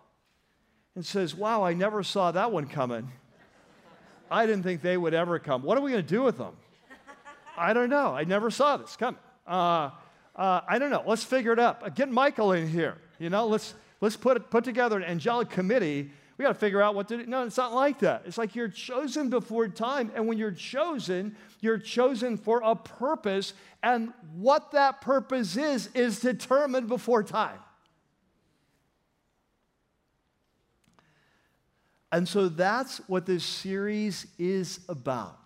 [0.95, 3.11] and says, Wow, I never saw that one coming.
[4.31, 5.63] I didn't think they would ever come.
[5.63, 6.55] What are we going to do with them?
[7.57, 8.15] I don't know.
[8.15, 9.19] I never saw this coming.
[9.47, 9.91] Uh,
[10.37, 11.97] uh, I don't know, let's figure it up.
[11.97, 12.97] Get Michael in here.
[13.19, 16.13] You know, let's, let's put, put together an angelic committee.
[16.37, 17.27] We got to figure out what to do.
[17.27, 18.23] No, it's not like that.
[18.25, 20.13] It's like you're chosen before time.
[20.15, 23.55] And when you're chosen, you're chosen for a purpose.
[23.83, 27.59] And what that purpose is, is determined before time.
[32.11, 35.39] And so that's what this series is about.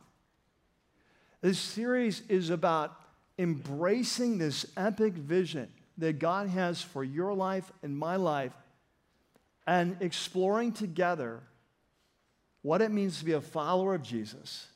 [1.41, 2.97] This series is about
[3.39, 8.53] embracing this epic vision that God has for your life and my life
[9.67, 11.41] and exploring together
[12.63, 14.69] what it means to be a follower of Jesus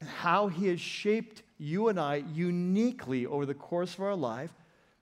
[0.00, 4.50] and how he has shaped you and I uniquely over the course of our life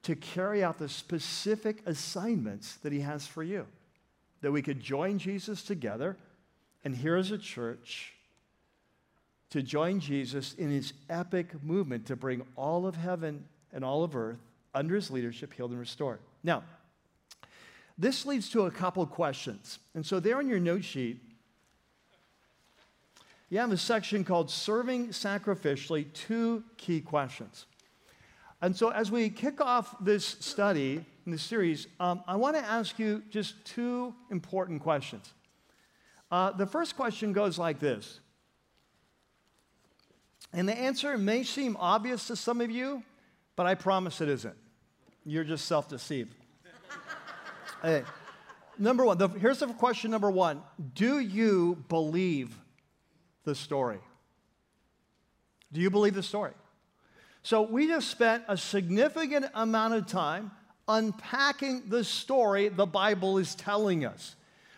[0.03, 3.67] to carry out the specific assignments that he has for you
[4.41, 6.17] that we could join Jesus together
[6.85, 8.15] and here as a church
[9.51, 14.15] to join Jesus in his epic movement to bring all of heaven and all of
[14.15, 14.39] earth
[14.75, 16.21] under his leadership healed and restored.
[16.43, 16.63] Now,
[17.97, 19.79] this leads to a couple questions.
[19.95, 21.21] And so, there on your note sheet,
[23.51, 27.67] you have a section called Serving Sacrificially, two key questions.
[28.61, 32.65] And so, as we kick off this study, in this series, um, I want to
[32.65, 35.35] ask you just two important questions.
[36.31, 38.21] Uh, the first question goes like this,
[40.55, 43.03] and the answer may seem obvious to some of you,
[43.57, 44.57] but I promise it isn't.
[45.27, 46.35] You're just self deceived.
[47.83, 48.05] hey,
[48.79, 50.63] number one, the, here's the question number one
[50.95, 52.57] Do you believe
[53.45, 53.99] the story?
[55.75, 56.53] Do you believe the story?
[57.43, 60.53] So, we just spent a significant amount of time
[60.89, 64.35] unpacking the story the Bible is telling us.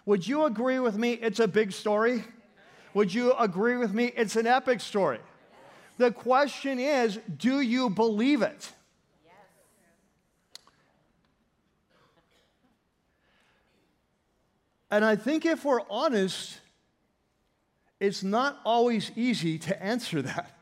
[0.06, 2.24] Would you agree with me it's a big story?
[2.94, 5.20] Would you agree with me it's an epic story?
[5.98, 8.72] The question is do you believe it?
[14.90, 16.58] And I think if we're honest,
[18.00, 20.59] it's not always easy to answer that.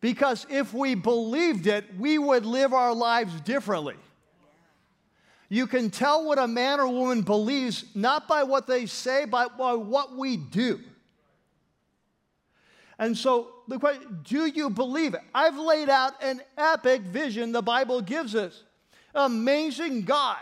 [0.00, 3.96] Because if we believed it, we would live our lives differently.
[5.48, 9.56] You can tell what a man or woman believes not by what they say, but
[9.56, 10.80] by what we do.
[12.98, 15.20] And so the question, do you believe it?
[15.34, 18.62] I've laid out an epic vision the Bible gives us.
[19.14, 20.38] Amazing God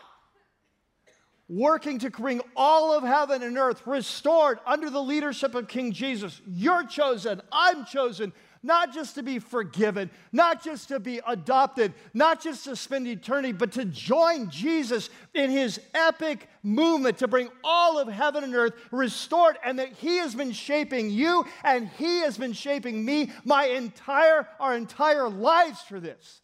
[1.49, 6.41] working to bring all of heaven and earth restored under the leadership of King Jesus.
[6.47, 8.33] You're chosen, I'm chosen,
[8.65, 13.53] not just to be forgiven, not just to be adopted, not just to spend eternity,
[13.53, 18.73] but to join Jesus in his epic movement to bring all of heaven and earth
[18.91, 23.67] restored, and that he has been shaping you and he has been shaping me my
[23.67, 26.41] entire, our entire lives for this.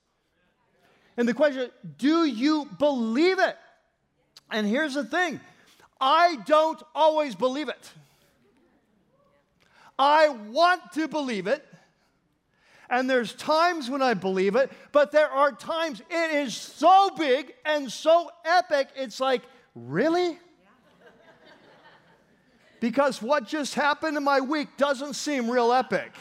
[1.17, 3.57] And the question do you believe it?
[4.51, 5.41] And here's the thing
[5.99, 7.91] I don't always believe it.
[9.99, 11.67] I want to believe it
[12.91, 17.55] and there's times when I believe it, but there are times it is so big
[17.65, 19.43] and so epic, it's like,
[19.77, 20.39] really?
[22.81, 26.13] Because what just happened in my week doesn't seem real epic.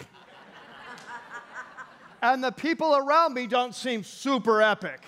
[2.22, 5.02] and the people around me don't seem super epic.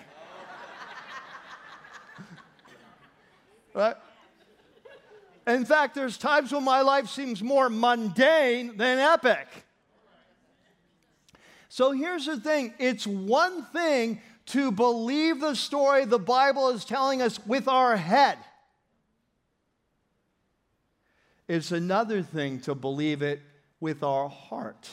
[3.75, 3.95] right?
[5.45, 9.47] In fact, there's times when my life seems more mundane than epic.
[11.71, 17.21] So here's the thing it's one thing to believe the story the Bible is telling
[17.21, 18.37] us with our head,
[21.47, 23.41] it's another thing to believe it
[23.79, 24.89] with our heart.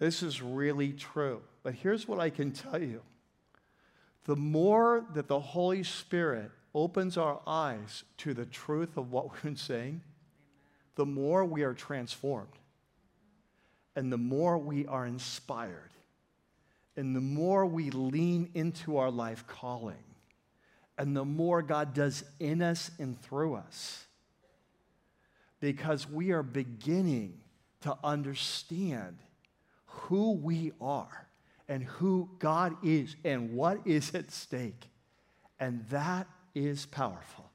[0.00, 1.42] This is really true.
[1.62, 3.00] But here's what I can tell you
[4.24, 9.42] the more that the Holy Spirit opens our eyes to the truth of what we've
[9.44, 10.00] been saying,
[10.96, 12.58] the more we are transformed
[13.96, 15.90] and the more we are inspired,
[16.96, 20.04] and the more we lean into our life calling,
[20.98, 24.06] and the more God does in us and through us,
[25.60, 27.40] because we are beginning
[27.80, 29.18] to understand
[29.86, 31.28] who we are
[31.68, 34.88] and who God is and what is at stake.
[35.58, 37.50] And that is powerful.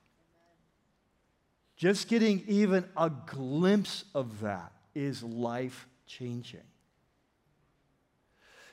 [1.77, 6.59] Just getting even a glimpse of that is life changing.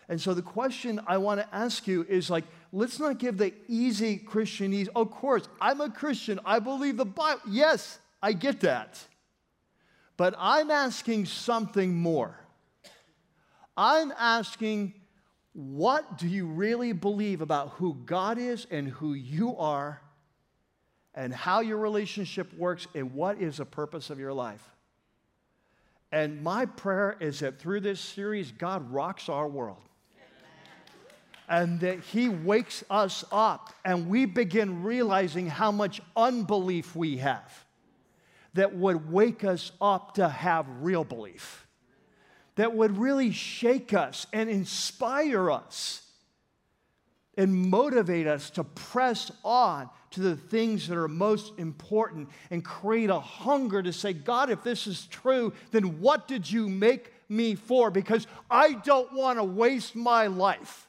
[0.09, 3.53] And so the question I want to ask you is like, let's not give the
[3.69, 4.89] easy Christian Christianese.
[4.95, 6.41] Of course, I'm a Christian.
[6.45, 7.43] I believe the Bible.
[7.49, 9.05] Yes, I get that.
[10.17, 12.39] But I'm asking something more.
[13.77, 14.95] I'm asking,
[15.53, 20.01] what do you really believe about who God is and who you are,
[21.15, 24.76] and how your relationship works, and what is the purpose of your life?
[26.13, 29.83] And my prayer is that through this series, God rocks our world.
[31.49, 37.65] And that He wakes us up and we begin realizing how much unbelief we have
[38.55, 41.67] that would wake us up to have real belief,
[42.57, 46.06] that would really shake us and inspire us
[47.37, 53.11] and motivate us to press on to the things that are most important and create
[53.11, 57.55] a hunger to say, God, if this is true, then what did you make me
[57.55, 57.91] for?
[57.91, 60.86] Because I don't want to waste my life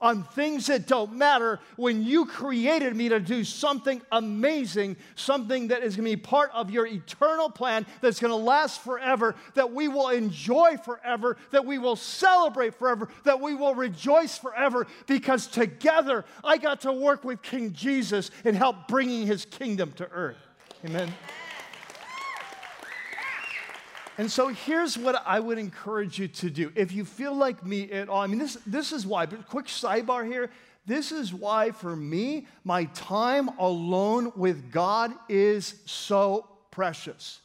[0.00, 5.82] on things that don't matter when you created me to do something amazing, something that
[5.82, 9.72] is going to be part of your eternal plan that's going to last forever, that
[9.72, 15.46] we will enjoy forever, that we will celebrate forever, that we will rejoice forever, because
[15.46, 20.36] together I got to work with King Jesus and help bringing his kingdom to earth.
[20.84, 21.12] Amen.
[24.18, 26.72] And so here's what I would encourage you to do.
[26.74, 29.66] If you feel like me at all, I mean, this, this is why, but quick
[29.66, 30.50] sidebar here.
[30.86, 37.40] This is why, for me, my time alone with God is so precious.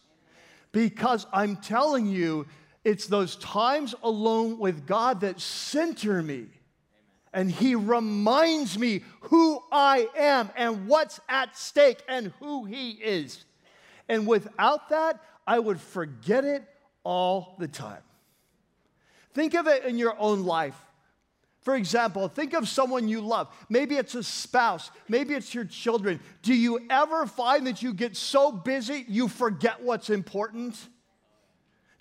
[0.72, 2.46] Because I'm telling you,
[2.86, 6.46] it's those times alone with God that center me.
[7.34, 13.44] And He reminds me who I am and what's at stake and who He is.
[14.08, 16.64] And without that, I would forget it
[17.04, 18.02] all the time.
[19.34, 20.76] Think of it in your own life.
[21.62, 23.48] For example, think of someone you love.
[23.70, 26.20] Maybe it's a spouse, maybe it's your children.
[26.42, 30.76] Do you ever find that you get so busy you forget what's important?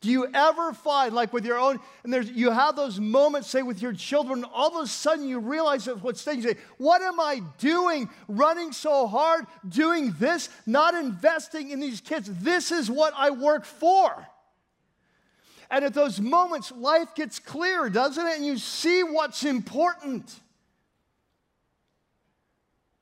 [0.01, 3.61] Do you ever find, like with your own, and there's, you have those moments, say,
[3.61, 7.03] with your children, all of a sudden you realize that what's saying, you say, What
[7.03, 8.09] am I doing?
[8.27, 12.31] Running so hard, doing this, not investing in these kids.
[12.33, 14.27] This is what I work for.
[15.71, 18.37] And at those moments, life gets clear, doesn't it?
[18.39, 20.35] And you see what's important.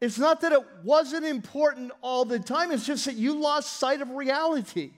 [0.00, 4.00] It's not that it wasn't important all the time, it's just that you lost sight
[4.00, 4.90] of reality.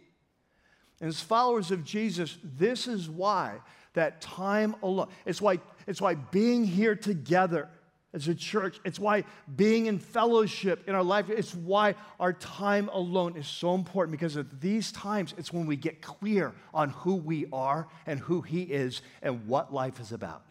[1.01, 3.61] And as followers of Jesus, this is why
[3.95, 7.69] that time alone, it's why, it's why being here together
[8.13, 9.25] as a church, it's why
[9.57, 14.37] being in fellowship in our life, it's why our time alone is so important because
[14.37, 18.63] at these times, it's when we get clear on who we are and who He
[18.63, 20.43] is and what life is about.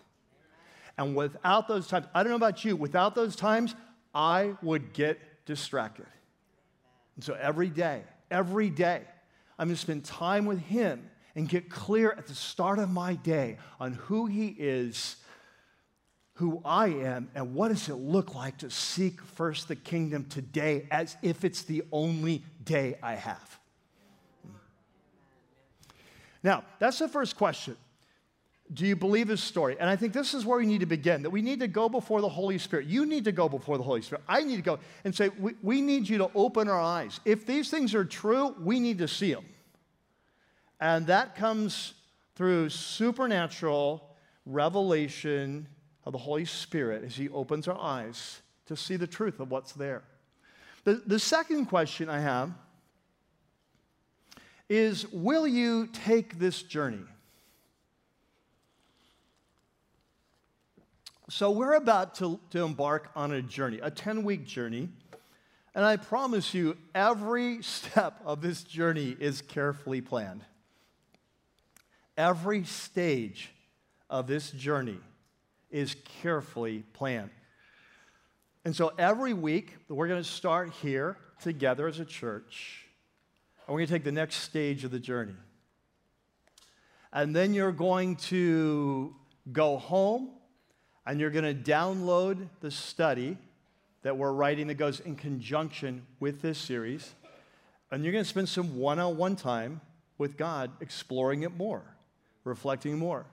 [0.97, 3.75] And without those times, I don't know about you, without those times,
[4.13, 6.07] I would get distracted.
[7.15, 9.01] And so every day, every day,
[9.59, 13.15] I'm going to spend time with Him and get clear at the start of my
[13.15, 15.17] day on who He is,
[16.35, 20.87] who I am, and what does it look like to seek first the kingdom today
[20.89, 23.59] as if it's the only day I have.
[24.45, 24.53] Hmm.
[26.41, 27.75] Now, that's the first question.
[28.71, 29.77] Do you believe his story?
[29.79, 31.89] And I think this is where we need to begin that we need to go
[31.89, 32.85] before the Holy Spirit.
[32.85, 34.23] You need to go before the Holy Spirit.
[34.27, 37.19] I need to go and say, we, we need you to open our eyes.
[37.25, 39.45] If these things are true, we need to see them.
[40.79, 41.93] And that comes
[42.35, 44.03] through supernatural
[44.45, 45.67] revelation
[46.05, 49.73] of the Holy Spirit as He opens our eyes to see the truth of what's
[49.73, 50.03] there.
[50.83, 52.51] The, the second question I have
[54.69, 57.03] is Will you take this journey?
[61.31, 64.89] So, we're about to, to embark on a journey, a 10 week journey.
[65.75, 70.41] And I promise you, every step of this journey is carefully planned.
[72.17, 73.51] Every stage
[74.09, 74.97] of this journey
[75.69, 77.29] is carefully planned.
[78.65, 82.85] And so every week, we're going to start here together as a church,
[83.67, 85.35] and we're going to take the next stage of the journey.
[87.13, 89.13] And then you're going to
[89.51, 90.31] go home
[91.09, 93.35] and you're going to download the study
[94.03, 97.15] that we're writing that goes in conjunction with this series.
[97.89, 99.81] And you're going to spend some one on one time
[100.19, 101.81] with God exploring it more,
[102.43, 103.25] reflecting more.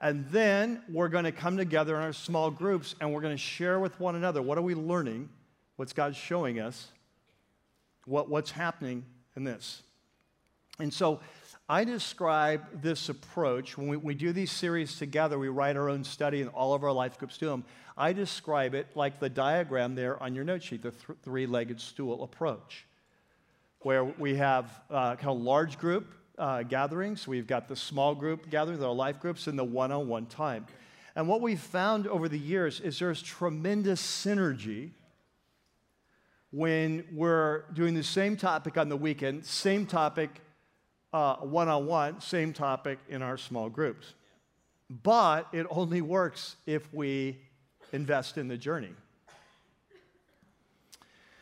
[0.00, 3.42] And then we're going to come together in our small groups and we're going to
[3.42, 5.28] share with one another what are we learning,
[5.74, 6.86] what's God showing us,
[8.04, 9.82] what, what's happening in this.
[10.78, 11.18] And so
[11.72, 16.04] I describe this approach when we, we, do these series together, we write our own
[16.04, 17.64] study and all of our life groups do them.
[17.96, 21.80] I describe it like the diagram there on your note sheet, the th- three legged
[21.80, 22.84] stool approach,
[23.78, 27.26] where we have uh, kind of large group, uh, gatherings.
[27.26, 30.66] We've got the small group gatherings, our life groups, and the one on one time.
[31.16, 34.90] And what we've found over the years is there's tremendous synergy
[36.50, 40.42] when we're doing the same topic on the weekend, same topic
[41.12, 44.14] one on one, same topic in our small groups.
[45.02, 47.38] But it only works if we
[47.92, 48.94] invest in the journey.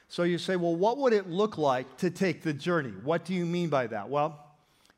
[0.08, 2.92] So you say, well, what would it look like to take the journey?
[3.04, 4.08] What do you mean by that?
[4.08, 4.44] Well,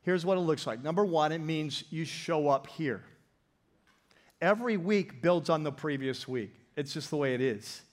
[0.01, 0.83] here's what it looks like.
[0.83, 3.03] Number one, it means you show up here.
[4.41, 7.83] Every week builds on the previous week, it's just the way it is.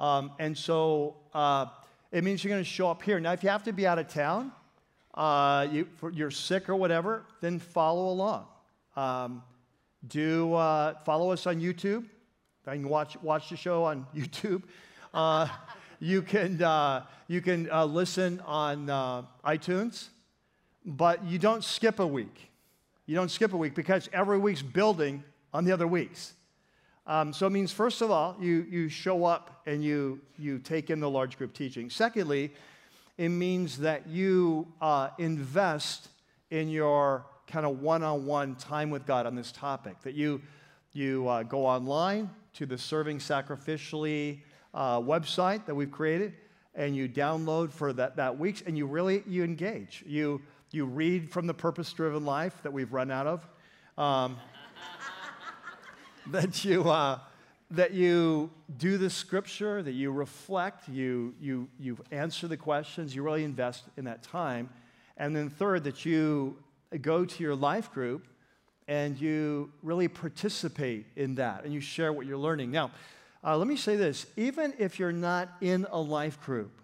[0.00, 1.66] Um, and so uh,
[2.10, 3.20] it means you're going to show up here.
[3.20, 4.50] Now, if you have to be out of town,
[5.14, 5.86] uh, you,
[6.20, 8.46] are sick or whatever, then follow along.
[8.96, 9.42] Um,
[10.06, 12.06] do uh, follow us on YouTube.
[12.66, 14.62] I can watch, watch the show on YouTube.
[15.12, 15.48] Uh,
[16.00, 20.08] you can, uh, you can uh, listen on uh, iTunes,
[20.84, 22.50] but you don't skip a week.
[23.06, 26.34] You don't skip a week because every week's building on the other weeks.
[27.06, 30.88] Um, so it means, first of all, you, you show up and you, you take
[30.88, 31.90] in the large group teaching.
[31.90, 32.52] Secondly,
[33.22, 36.08] it means that you uh, invest
[36.50, 40.42] in your kind of one on one time with God on this topic, that you,
[40.92, 44.40] you uh, go online to the Serving Sacrificially
[44.74, 46.32] uh, website that we've created
[46.74, 50.02] and you download for that, that week and you really you engage.
[50.04, 50.42] You
[50.72, 53.48] you read from the purpose driven life that we've run out of
[53.98, 54.36] um,
[56.32, 57.20] that you, uh,
[57.72, 63.22] that you do the scripture, that you reflect, you, you, you answer the questions, you
[63.22, 64.68] really invest in that time.
[65.16, 66.58] And then, third, that you
[67.00, 68.26] go to your life group
[68.88, 72.70] and you really participate in that and you share what you're learning.
[72.70, 72.90] Now,
[73.42, 76.78] uh, let me say this even if you're not in a life group,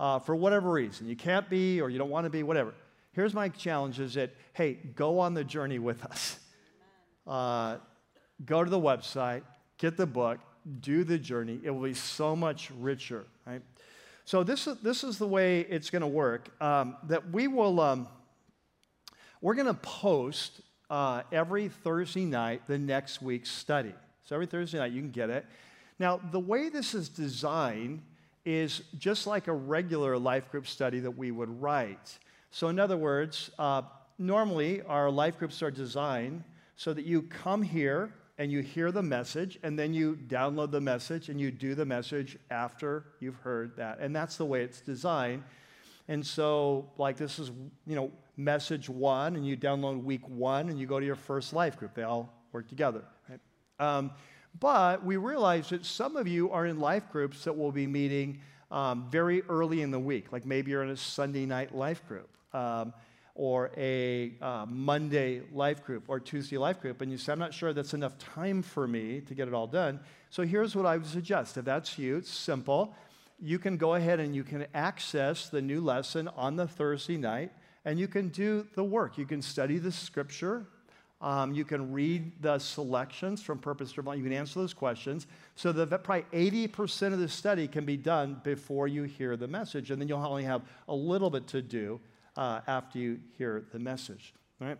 [0.00, 2.74] uh, for whatever reason, you can't be or you don't want to be, whatever,
[3.12, 6.40] here's my challenge is that, hey, go on the journey with us.
[7.26, 7.76] Uh,
[8.44, 9.42] go to the website,
[9.84, 10.38] get the book,
[10.80, 11.60] do the journey.
[11.62, 13.60] It will be so much richer, right?
[14.24, 16.48] So this is, this is the way it's going to work.
[16.58, 18.08] Um, that we will, um,
[19.42, 23.92] we're going to post uh, every Thursday night the next week's study.
[24.24, 25.44] So every Thursday night you can get it.
[25.98, 28.00] Now, the way this is designed
[28.46, 32.18] is just like a regular life group study that we would write.
[32.50, 33.82] So, in other words, uh,
[34.18, 36.42] normally our life groups are designed
[36.74, 40.80] so that you come here and you hear the message, and then you download the
[40.80, 44.00] message and you do the message after you've heard that.
[44.00, 45.44] And that's the way it's designed.
[46.08, 47.50] And so, like, this is,
[47.86, 51.52] you know, message one, and you download week one, and you go to your first
[51.52, 51.94] life group.
[51.94, 53.04] They all work together.
[53.28, 53.40] Right?
[53.78, 54.10] Um,
[54.58, 58.40] but we realize that some of you are in life groups that will be meeting
[58.70, 62.28] um, very early in the week, like maybe you're in a Sunday night life group.
[62.52, 62.92] Um,
[63.34, 67.52] or a uh, Monday life group or Tuesday life group, and you say, I'm not
[67.52, 70.00] sure that's enough time for me to get it all done.
[70.30, 71.56] So here's what I would suggest.
[71.56, 72.94] If that's you, it's simple.
[73.40, 77.50] You can go ahead and you can access the new lesson on the Thursday night,
[77.84, 79.18] and you can do the work.
[79.18, 80.66] You can study the scripture.
[81.20, 84.16] Um, you can read the selections from Purpose Driven.
[84.16, 85.26] You can answer those questions.
[85.56, 89.90] So that probably 80% of the study can be done before you hear the message,
[89.90, 91.98] and then you'll only have a little bit to do
[92.36, 94.34] uh, after you hear the message.
[94.60, 94.78] Right?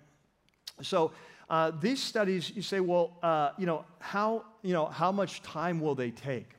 [0.83, 1.13] So
[1.49, 5.81] uh, these studies, you say, well, uh, you know, how you know how much time
[5.81, 6.51] will they take?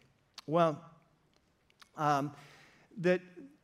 [0.47, 0.79] Well,
[1.97, 2.31] um,
[2.99, 3.21] that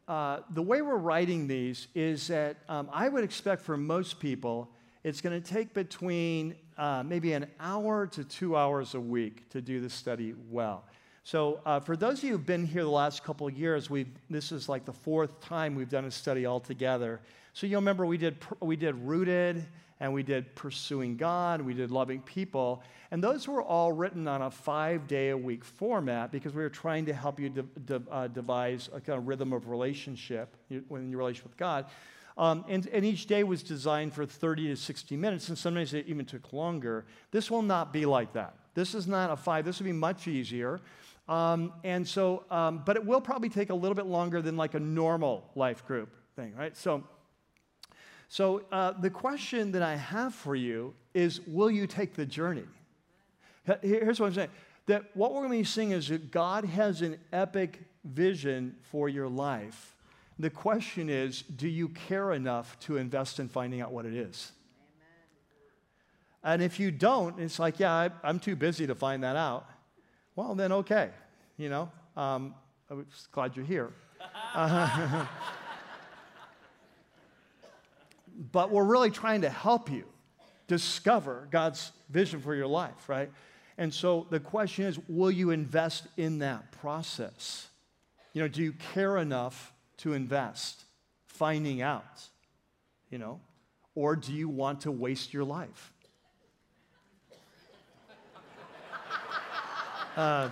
[0.07, 4.69] uh, the way we're writing these is that um, I would expect for most people
[5.03, 9.61] it's going to take between uh, maybe an hour to two hours a week to
[9.61, 10.83] do the study well.
[11.31, 14.05] So, uh, for those of you who've been here the last couple of years, we
[14.29, 17.21] this is like the fourth time we've done a study all together.
[17.53, 19.63] So, you'll remember we did, we did Rooted,
[20.01, 24.41] and we did Pursuing God, we did Loving People, and those were all written on
[24.41, 28.11] a five day a week format because we were trying to help you de- de-
[28.11, 31.85] uh, devise a kind of rhythm of relationship in your relationship with God.
[32.37, 36.07] Um, and, and, each day was designed for 30 to 60 minutes, and sometimes it
[36.07, 37.05] even took longer.
[37.31, 38.55] This will not be like that.
[38.73, 40.81] This is not a five, this will be much easier.
[41.31, 44.73] Um, and so, um, but it will probably take a little bit longer than like
[44.73, 46.75] a normal life group thing, right?
[46.75, 47.05] So,
[48.27, 52.65] so uh, the question that I have for you is, will you take the journey?
[53.81, 54.49] Here's what I'm saying:
[54.87, 59.07] that what we're going to be seeing is that God has an epic vision for
[59.07, 59.95] your life.
[60.37, 64.51] The question is, do you care enough to invest in finding out what it is?
[66.43, 69.69] And if you don't, it's like, yeah, I, I'm too busy to find that out
[70.35, 71.09] well, then okay.
[71.61, 72.55] You know, um,
[72.89, 73.91] I'm just glad you're here.
[74.55, 75.27] Uh,
[78.51, 80.05] but we're really trying to help you
[80.65, 83.29] discover God's vision for your life, right?
[83.77, 87.67] And so the question is will you invest in that process?
[88.33, 90.83] You know, do you care enough to invest
[91.27, 92.23] finding out?
[93.11, 93.39] You know,
[93.93, 95.93] or do you want to waste your life?
[100.17, 100.49] Uh,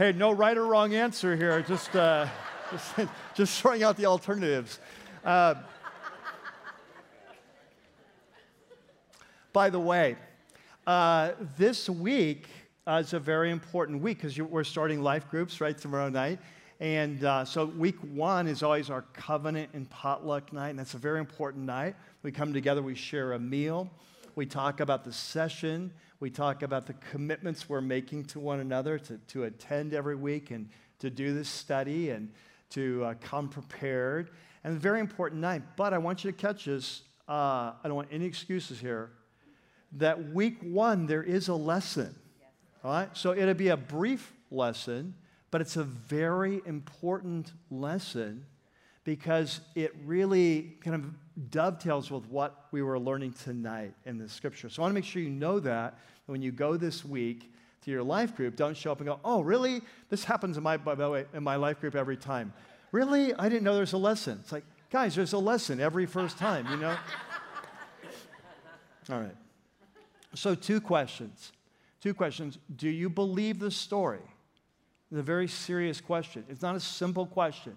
[0.00, 1.60] hey, no right or wrong answer here.
[1.60, 2.26] Just, uh,
[2.70, 4.78] just, just, throwing out the alternatives.
[5.22, 5.56] Uh,
[9.52, 10.16] by the way,
[10.86, 12.48] uh, this week
[12.86, 16.38] uh, is a very important week because we're starting life groups right tomorrow night.
[16.80, 20.98] And uh, so, week one is always our covenant and potluck night, and that's a
[20.98, 21.94] very important night.
[22.22, 23.90] We come together, we share a meal,
[24.34, 28.98] we talk about the session, we talk about the commitments we're making to one another
[28.98, 30.68] to, to attend every week and
[31.00, 32.30] to do this study and
[32.70, 34.30] to uh, come prepared.
[34.62, 35.62] And a very important night.
[35.76, 37.02] But I want you to catch this.
[37.28, 39.10] Uh, I don't want any excuses here.
[39.92, 42.14] That week one, there is a lesson.
[42.84, 43.08] All right?
[43.16, 45.14] So it'll be a brief lesson
[45.50, 48.46] but it's a very important lesson
[49.04, 54.68] because it really kind of dovetails with what we were learning tonight in the scripture.
[54.68, 57.90] So I want to make sure you know that when you go this week to
[57.90, 59.80] your life group, don't show up and go, oh, really?
[60.10, 62.52] This happens in my, by the way, in my life group every time.
[62.92, 63.34] Really?
[63.34, 64.38] I didn't know there's a lesson.
[64.42, 66.96] It's like, guys, there's a lesson every first time, you know?
[69.10, 69.36] All right.
[70.34, 71.52] So, two questions.
[72.00, 72.58] Two questions.
[72.76, 74.20] Do you believe the story?
[75.10, 76.44] It's a very serious question.
[76.48, 77.76] It's not a simple question.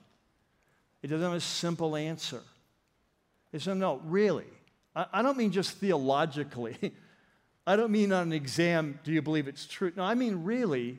[1.04, 2.42] It doesn't have a simple answer.
[3.52, 4.48] It's no, really.
[4.96, 6.78] I, I don't mean just theologically.
[7.68, 9.92] I don't mean on an exam, do you believe it's true?
[9.96, 10.98] No, I mean really,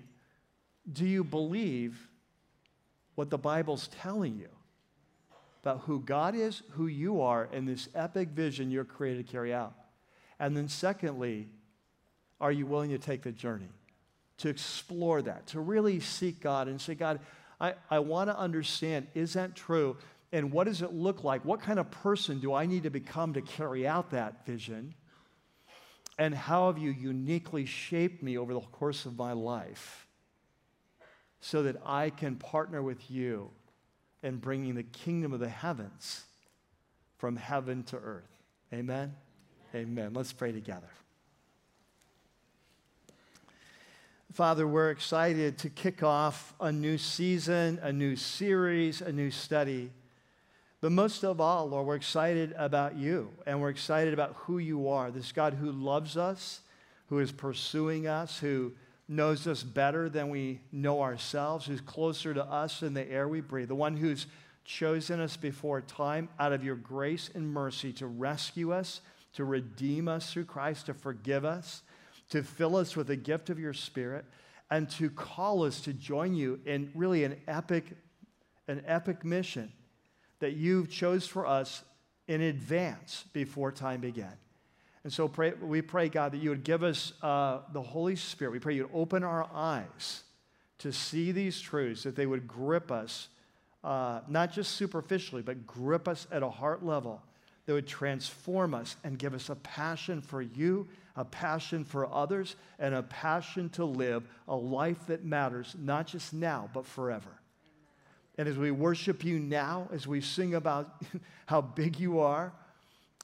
[0.91, 2.09] do you believe
[3.17, 4.49] what the Bible's telling you
[5.63, 9.53] about who God is, who you are, and this epic vision you're created to carry
[9.53, 9.75] out?
[10.39, 11.49] And then, secondly,
[12.41, 13.71] are you willing to take the journey?
[14.39, 17.21] to explore that, to really seek God and say, God,
[17.61, 19.97] I, I want to understand, is that true?
[20.33, 21.45] And what does it look like?
[21.45, 24.95] What kind of person do I need to become to carry out that vision?
[26.19, 30.07] And how have you uniquely shaped me over the course of my life
[31.41, 33.51] so that I can partner with you
[34.23, 36.25] in bringing the kingdom of the heavens
[37.19, 38.31] from heaven to earth?
[38.73, 39.15] Amen?
[39.75, 39.89] Amen.
[39.91, 40.15] Amen.
[40.15, 40.89] Let's pray together.
[44.35, 49.93] Father, we're excited to kick off a new season, a new series, a new study.
[50.81, 54.89] But most of all, Lord, we're excited about you and we're excited about who you
[54.89, 56.63] are this God who loves us,
[57.11, 58.73] who is pursuing us, who
[59.07, 63.41] knows us better than we know ourselves, who's closer to us than the air we
[63.41, 64.27] breathe, the one who's
[64.65, 69.01] chosen us before time out of your grace and mercy to rescue us,
[69.35, 71.83] to redeem us through Christ, to forgive us
[72.31, 74.25] to fill us with the gift of your Spirit,
[74.71, 77.85] and to call us to join you in really an epic,
[78.67, 79.71] an epic mission
[80.41, 81.85] that you chose for us
[82.27, 84.33] in advance before time began.
[85.05, 88.53] And so pray, we pray, God, that you would give us uh, the Holy Spirit.
[88.53, 90.23] We pray you'd open our eyes
[90.79, 93.29] to see these truths, that they would grip us,
[93.85, 97.23] uh, not just superficially, but grip us at a heart level
[97.67, 102.57] that would transform us and give us a passion for you a passion for others,
[102.79, 107.41] and a passion to live a life that matters, not just now, but forever.
[108.37, 111.03] And as we worship you now, as we sing about
[111.47, 112.53] how big you are,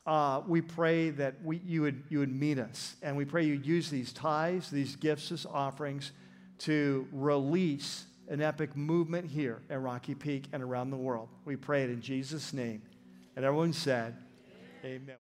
[0.07, 2.97] uh, we pray that we, you, would, you would meet us.
[3.03, 6.13] And we pray you'd use these tithes, these gifts as offerings
[6.59, 11.29] to release an epic movement here at Rocky Peak and around the world.
[11.45, 12.83] We pray it in Jesus' name.
[13.35, 14.17] And everyone said,
[14.85, 15.03] Amen.
[15.03, 15.17] Amen.